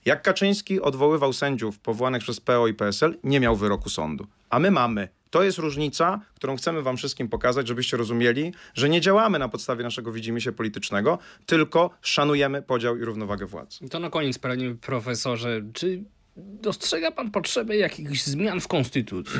jak 0.05 0.21
Kaczyński 0.21 0.81
odwoływał 0.81 1.33
sędziów 1.33 1.79
powołanych 1.79 2.21
przez 2.21 2.39
PO 2.39 2.67
i 2.67 2.73
PSL, 2.73 3.17
nie 3.23 3.39
miał 3.39 3.55
wyroku 3.55 3.89
sądu. 3.89 4.27
A 4.49 4.59
my 4.59 4.71
mamy. 4.71 5.07
To 5.33 5.43
jest 5.43 5.57
różnica, 5.57 6.19
którą 6.35 6.57
chcemy 6.57 6.81
wam 6.81 6.97
wszystkim 6.97 7.29
pokazać, 7.29 7.67
żebyście 7.67 7.97
rozumieli, 7.97 8.53
że 8.73 8.89
nie 8.89 9.01
działamy 9.01 9.39
na 9.39 9.49
podstawie 9.49 9.83
naszego 9.83 10.11
widzimisię 10.11 10.51
politycznego, 10.51 11.19
tylko 11.45 11.89
szanujemy 12.01 12.61
podział 12.61 12.97
i 12.97 13.05
równowagę 13.05 13.45
władzy. 13.45 13.89
To 13.89 13.99
na 13.99 14.09
koniec, 14.09 14.39
panie 14.39 14.75
profesorze, 14.75 15.61
czy 15.73 16.03
dostrzega 16.37 17.11
pan 17.11 17.31
potrzebę 17.31 17.77
jakichś 17.77 18.23
zmian 18.23 18.61
w 18.61 18.67
konstytucji? 18.67 19.39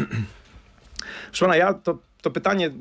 Proszę 1.28 1.46
pana, 1.46 1.56
ja 1.56 1.74
to 1.74 1.98
to 2.24 2.32
pytanie 2.32 2.72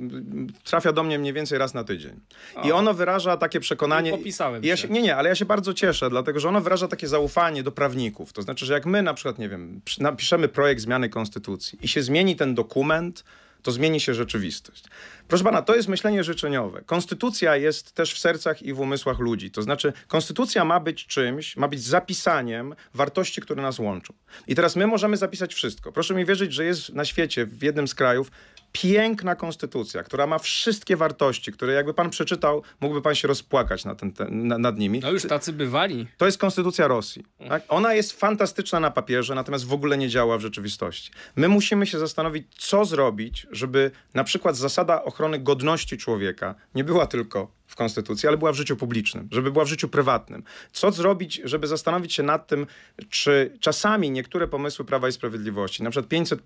trafia 0.64 0.92
do 0.92 1.02
mnie 1.02 1.18
mniej 1.18 1.32
więcej 1.32 1.58
raz 1.58 1.74
na 1.74 1.84
tydzień. 1.84 2.20
O. 2.54 2.68
I 2.68 2.72
ono 2.72 2.94
wyraża 2.94 3.36
takie 3.36 3.60
przekonanie. 3.60 4.10
Nie 4.10 4.18
popisałem 4.18 4.64
ja 4.64 4.76
się. 4.76 4.88
Nie, 4.88 5.02
nie, 5.02 5.16
ale 5.16 5.28
ja 5.28 5.34
się 5.34 5.44
bardzo 5.44 5.74
cieszę, 5.74 6.10
dlatego 6.10 6.40
że 6.40 6.48
ono 6.48 6.60
wyraża 6.60 6.88
takie 6.88 7.08
zaufanie 7.08 7.62
do 7.62 7.72
prawników. 7.72 8.32
To 8.32 8.42
znaczy, 8.42 8.66
że 8.66 8.72
jak 8.72 8.86
my 8.86 9.02
na 9.02 9.14
przykład, 9.14 9.38
nie 9.38 9.48
wiem, 9.48 9.80
napiszemy 10.00 10.48
projekt 10.48 10.80
zmiany 10.80 11.08
konstytucji 11.08 11.78
i 11.82 11.88
się 11.88 12.02
zmieni 12.02 12.36
ten 12.36 12.54
dokument, 12.54 13.24
to 13.62 13.72
zmieni 13.72 14.00
się 14.00 14.14
rzeczywistość. 14.14 14.84
Proszę 15.28 15.44
pana, 15.44 15.62
to 15.62 15.74
jest 15.74 15.88
myślenie 15.88 16.24
życzeniowe. 16.24 16.82
Konstytucja 16.86 17.56
jest 17.56 17.92
też 17.92 18.14
w 18.14 18.18
sercach 18.18 18.62
i 18.62 18.72
w 18.72 18.80
umysłach 18.80 19.18
ludzi. 19.18 19.50
To 19.50 19.62
znaczy, 19.62 19.92
konstytucja 20.08 20.64
ma 20.64 20.80
być 20.80 21.06
czymś, 21.06 21.56
ma 21.56 21.68
być 21.68 21.82
zapisaniem 21.82 22.74
wartości, 22.94 23.40
które 23.40 23.62
nas 23.62 23.78
łączą. 23.78 24.14
I 24.46 24.54
teraz 24.54 24.76
my 24.76 24.86
możemy 24.86 25.16
zapisać 25.16 25.54
wszystko. 25.54 25.92
Proszę 25.92 26.14
mi 26.14 26.24
wierzyć, 26.24 26.52
że 26.52 26.64
jest 26.64 26.94
na 26.94 27.04
świecie, 27.04 27.46
w 27.46 27.62
jednym 27.62 27.88
z 27.88 27.94
krajów, 27.94 28.30
piękna 28.72 29.36
konstytucja, 29.36 30.02
która 30.02 30.26
ma 30.26 30.38
wszystkie 30.38 30.96
wartości, 30.96 31.52
które 31.52 31.72
jakby 31.72 31.94
pan 31.94 32.10
przeczytał, 32.10 32.62
mógłby 32.80 33.02
pan 33.02 33.14
się 33.14 33.28
rozpłakać 33.28 33.84
nad, 33.84 33.98
ten, 33.98 34.12
ten, 34.12 34.46
nad 34.46 34.78
nimi. 34.78 35.00
No 35.00 35.10
już 35.10 35.22
tacy 35.22 35.52
bywali. 35.52 36.06
To 36.16 36.26
jest 36.26 36.38
konstytucja 36.38 36.88
Rosji. 36.88 37.24
Tak? 37.48 37.62
Ona 37.68 37.94
jest 37.94 38.12
fantastyczna 38.12 38.80
na 38.80 38.90
papierze, 38.90 39.34
natomiast 39.34 39.66
w 39.66 39.72
ogóle 39.72 39.98
nie 39.98 40.08
działa 40.08 40.38
w 40.38 40.40
rzeczywistości. 40.40 41.10
My 41.36 41.48
musimy 41.48 41.86
się 41.86 41.98
zastanowić, 41.98 42.46
co 42.58 42.84
zrobić, 42.84 43.46
żeby 43.50 43.90
na 44.14 44.24
przykład 44.24 44.56
zasada 44.56 45.04
ochrony 45.04 45.38
godności 45.38 45.98
człowieka 45.98 46.54
nie 46.74 46.84
była 46.84 47.06
tylko 47.06 47.61
w 47.72 47.76
konstytucji, 47.76 48.28
ale 48.28 48.36
była 48.36 48.52
w 48.52 48.56
życiu 48.56 48.76
publicznym, 48.76 49.28
żeby 49.30 49.52
była 49.52 49.64
w 49.64 49.68
życiu 49.68 49.88
prywatnym. 49.88 50.42
Co 50.72 50.92
zrobić, 50.92 51.40
żeby 51.44 51.66
zastanowić 51.66 52.14
się 52.14 52.22
nad 52.22 52.46
tym, 52.46 52.66
czy 53.10 53.56
czasami 53.60 54.10
niektóre 54.10 54.48
pomysły 54.48 54.84
Prawa 54.84 55.08
i 55.08 55.12
Sprawiedliwości, 55.12 55.82
na 55.82 55.90
przykład 55.90 56.08
500, 56.08 56.42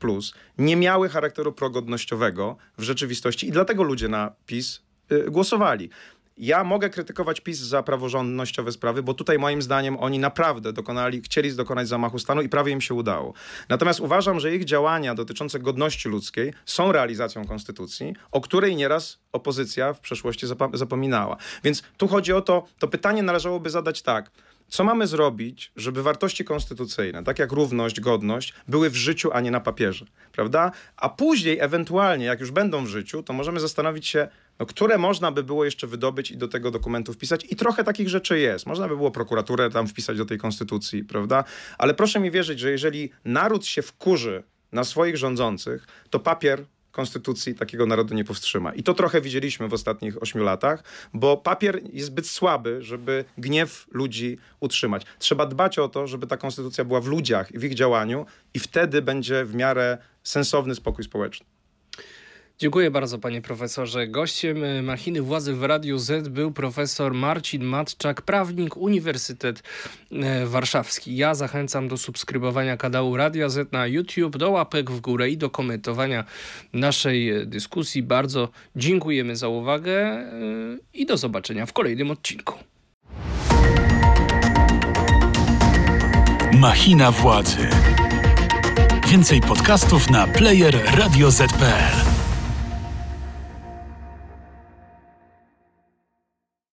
nie 0.58 0.76
miały 0.76 1.08
charakteru 1.08 1.52
progodnościowego 1.52 2.56
w 2.78 2.82
rzeczywistości 2.82 3.48
i 3.48 3.52
dlatego 3.52 3.82
ludzie 3.82 4.08
na 4.08 4.32
PiS 4.46 4.82
y, 5.12 5.30
głosowali. 5.30 5.90
Ja 6.38 6.64
mogę 6.64 6.90
krytykować 6.90 7.40
PiS 7.40 7.58
za 7.58 7.82
praworządnościowe 7.82 8.72
sprawy, 8.72 9.02
bo 9.02 9.14
tutaj 9.14 9.38
moim 9.38 9.62
zdaniem 9.62 9.96
oni 9.96 10.18
naprawdę 10.18 10.72
dokonali, 10.72 11.22
chcieli 11.22 11.54
dokonać 11.54 11.88
zamachu 11.88 12.18
stanu 12.18 12.42
i 12.42 12.48
prawie 12.48 12.72
im 12.72 12.80
się 12.80 12.94
udało. 12.94 13.32
Natomiast 13.68 14.00
uważam, 14.00 14.40
że 14.40 14.54
ich 14.54 14.64
działania 14.64 15.14
dotyczące 15.14 15.58
godności 15.58 16.08
ludzkiej 16.08 16.52
są 16.66 16.92
realizacją 16.92 17.44
konstytucji, 17.44 18.14
o 18.30 18.40
której 18.40 18.76
nieraz 18.76 19.18
opozycja 19.32 19.92
w 19.92 20.00
przeszłości 20.00 20.46
zapominała. 20.72 21.36
Więc 21.64 21.82
tu 21.96 22.08
chodzi 22.08 22.32
o 22.32 22.40
to, 22.40 22.66
to 22.78 22.88
pytanie 22.88 23.22
należałoby 23.22 23.70
zadać 23.70 24.02
tak. 24.02 24.30
Co 24.68 24.84
mamy 24.84 25.06
zrobić, 25.06 25.72
żeby 25.76 26.02
wartości 26.02 26.44
konstytucyjne, 26.44 27.24
tak 27.24 27.38
jak 27.38 27.52
równość, 27.52 28.00
godność, 28.00 28.54
były 28.68 28.90
w 28.90 28.96
życiu, 28.96 29.30
a 29.32 29.40
nie 29.40 29.50
na 29.50 29.60
papierze, 29.60 30.06
prawda? 30.32 30.72
A 30.96 31.08
później, 31.08 31.58
ewentualnie, 31.60 32.24
jak 32.24 32.40
już 32.40 32.50
będą 32.50 32.84
w 32.84 32.88
życiu, 32.88 33.22
to 33.22 33.32
możemy 33.32 33.60
zastanowić 33.60 34.06
się, 34.06 34.28
no, 34.58 34.66
które 34.66 34.98
można 34.98 35.32
by 35.32 35.42
było 35.42 35.64
jeszcze 35.64 35.86
wydobyć 35.86 36.30
i 36.30 36.36
do 36.36 36.48
tego 36.48 36.70
dokumentu 36.70 37.12
wpisać. 37.12 37.46
I 37.50 37.56
trochę 37.56 37.84
takich 37.84 38.08
rzeczy 38.08 38.38
jest. 38.38 38.66
Można 38.66 38.88
by 38.88 38.96
było 38.96 39.10
prokuraturę 39.10 39.70
tam 39.70 39.86
wpisać 39.86 40.18
do 40.18 40.24
tej 40.24 40.38
konstytucji, 40.38 41.04
prawda? 41.04 41.44
Ale 41.78 41.94
proszę 41.94 42.20
mi 42.20 42.30
wierzyć, 42.30 42.60
że 42.60 42.70
jeżeli 42.70 43.10
naród 43.24 43.66
się 43.66 43.82
wkurzy 43.82 44.42
na 44.72 44.84
swoich 44.84 45.16
rządzących, 45.16 45.86
to 46.10 46.20
papier 46.20 46.64
konstytucji 46.96 47.54
takiego 47.54 47.86
narodu 47.86 48.14
nie 48.14 48.24
powstrzyma. 48.24 48.74
I 48.74 48.82
to 48.82 48.94
trochę 48.94 49.20
widzieliśmy 49.20 49.68
w 49.68 49.74
ostatnich 49.74 50.22
ośmiu 50.22 50.44
latach, 50.44 50.84
bo 51.14 51.36
papier 51.36 51.80
jest 51.92 52.06
zbyt 52.06 52.28
słaby, 52.28 52.82
żeby 52.82 53.24
gniew 53.38 53.86
ludzi 53.90 54.38
utrzymać. 54.60 55.02
Trzeba 55.18 55.46
dbać 55.46 55.78
o 55.78 55.88
to, 55.88 56.06
żeby 56.06 56.26
ta 56.26 56.36
konstytucja 56.36 56.84
była 56.84 57.00
w 57.00 57.06
ludziach 57.06 57.52
i 57.52 57.58
w 57.58 57.64
ich 57.64 57.74
działaniu 57.74 58.26
i 58.54 58.58
wtedy 58.58 59.02
będzie 59.02 59.44
w 59.44 59.54
miarę 59.54 59.98
sensowny 60.22 60.74
spokój 60.74 61.04
społeczny. 61.04 61.55
Dziękuję 62.58 62.90
bardzo, 62.90 63.18
panie 63.18 63.42
profesorze. 63.42 64.08
Gościem 64.08 64.64
e, 64.64 64.82
Machiny 64.82 65.22
Władzy 65.22 65.54
w 65.54 65.62
Radiu 65.62 65.98
Z 65.98 66.28
był 66.28 66.52
profesor 66.52 67.14
Marcin 67.14 67.64
Matczak, 67.64 68.22
prawnik, 68.22 68.76
Uniwersytet 68.76 69.62
e, 70.12 70.46
Warszawski. 70.46 71.16
Ja 71.16 71.34
zachęcam 71.34 71.88
do 71.88 71.96
subskrybowania 71.96 72.76
kanału 72.76 73.16
Radia 73.16 73.48
Z 73.48 73.72
na 73.72 73.86
YouTube, 73.86 74.36
do 74.36 74.50
łapek 74.50 74.90
w 74.90 75.00
górę 75.00 75.30
i 75.30 75.36
do 75.36 75.50
komentowania 75.50 76.24
naszej 76.72 77.30
e, 77.30 77.46
dyskusji. 77.46 78.02
Bardzo 78.02 78.48
dziękujemy 78.76 79.36
za 79.36 79.48
uwagę 79.48 80.26
i 80.94 81.06
do 81.06 81.16
zobaczenia 81.16 81.66
w 81.66 81.72
kolejnym 81.72 82.10
odcinku. 82.10 82.54
Machina 86.52 87.10
Władzy. 87.10 87.68
Więcej 89.08 89.40
podcastów 89.40 90.10
na 90.10 90.26
player 90.26 90.84
radioz.pl 90.84 92.15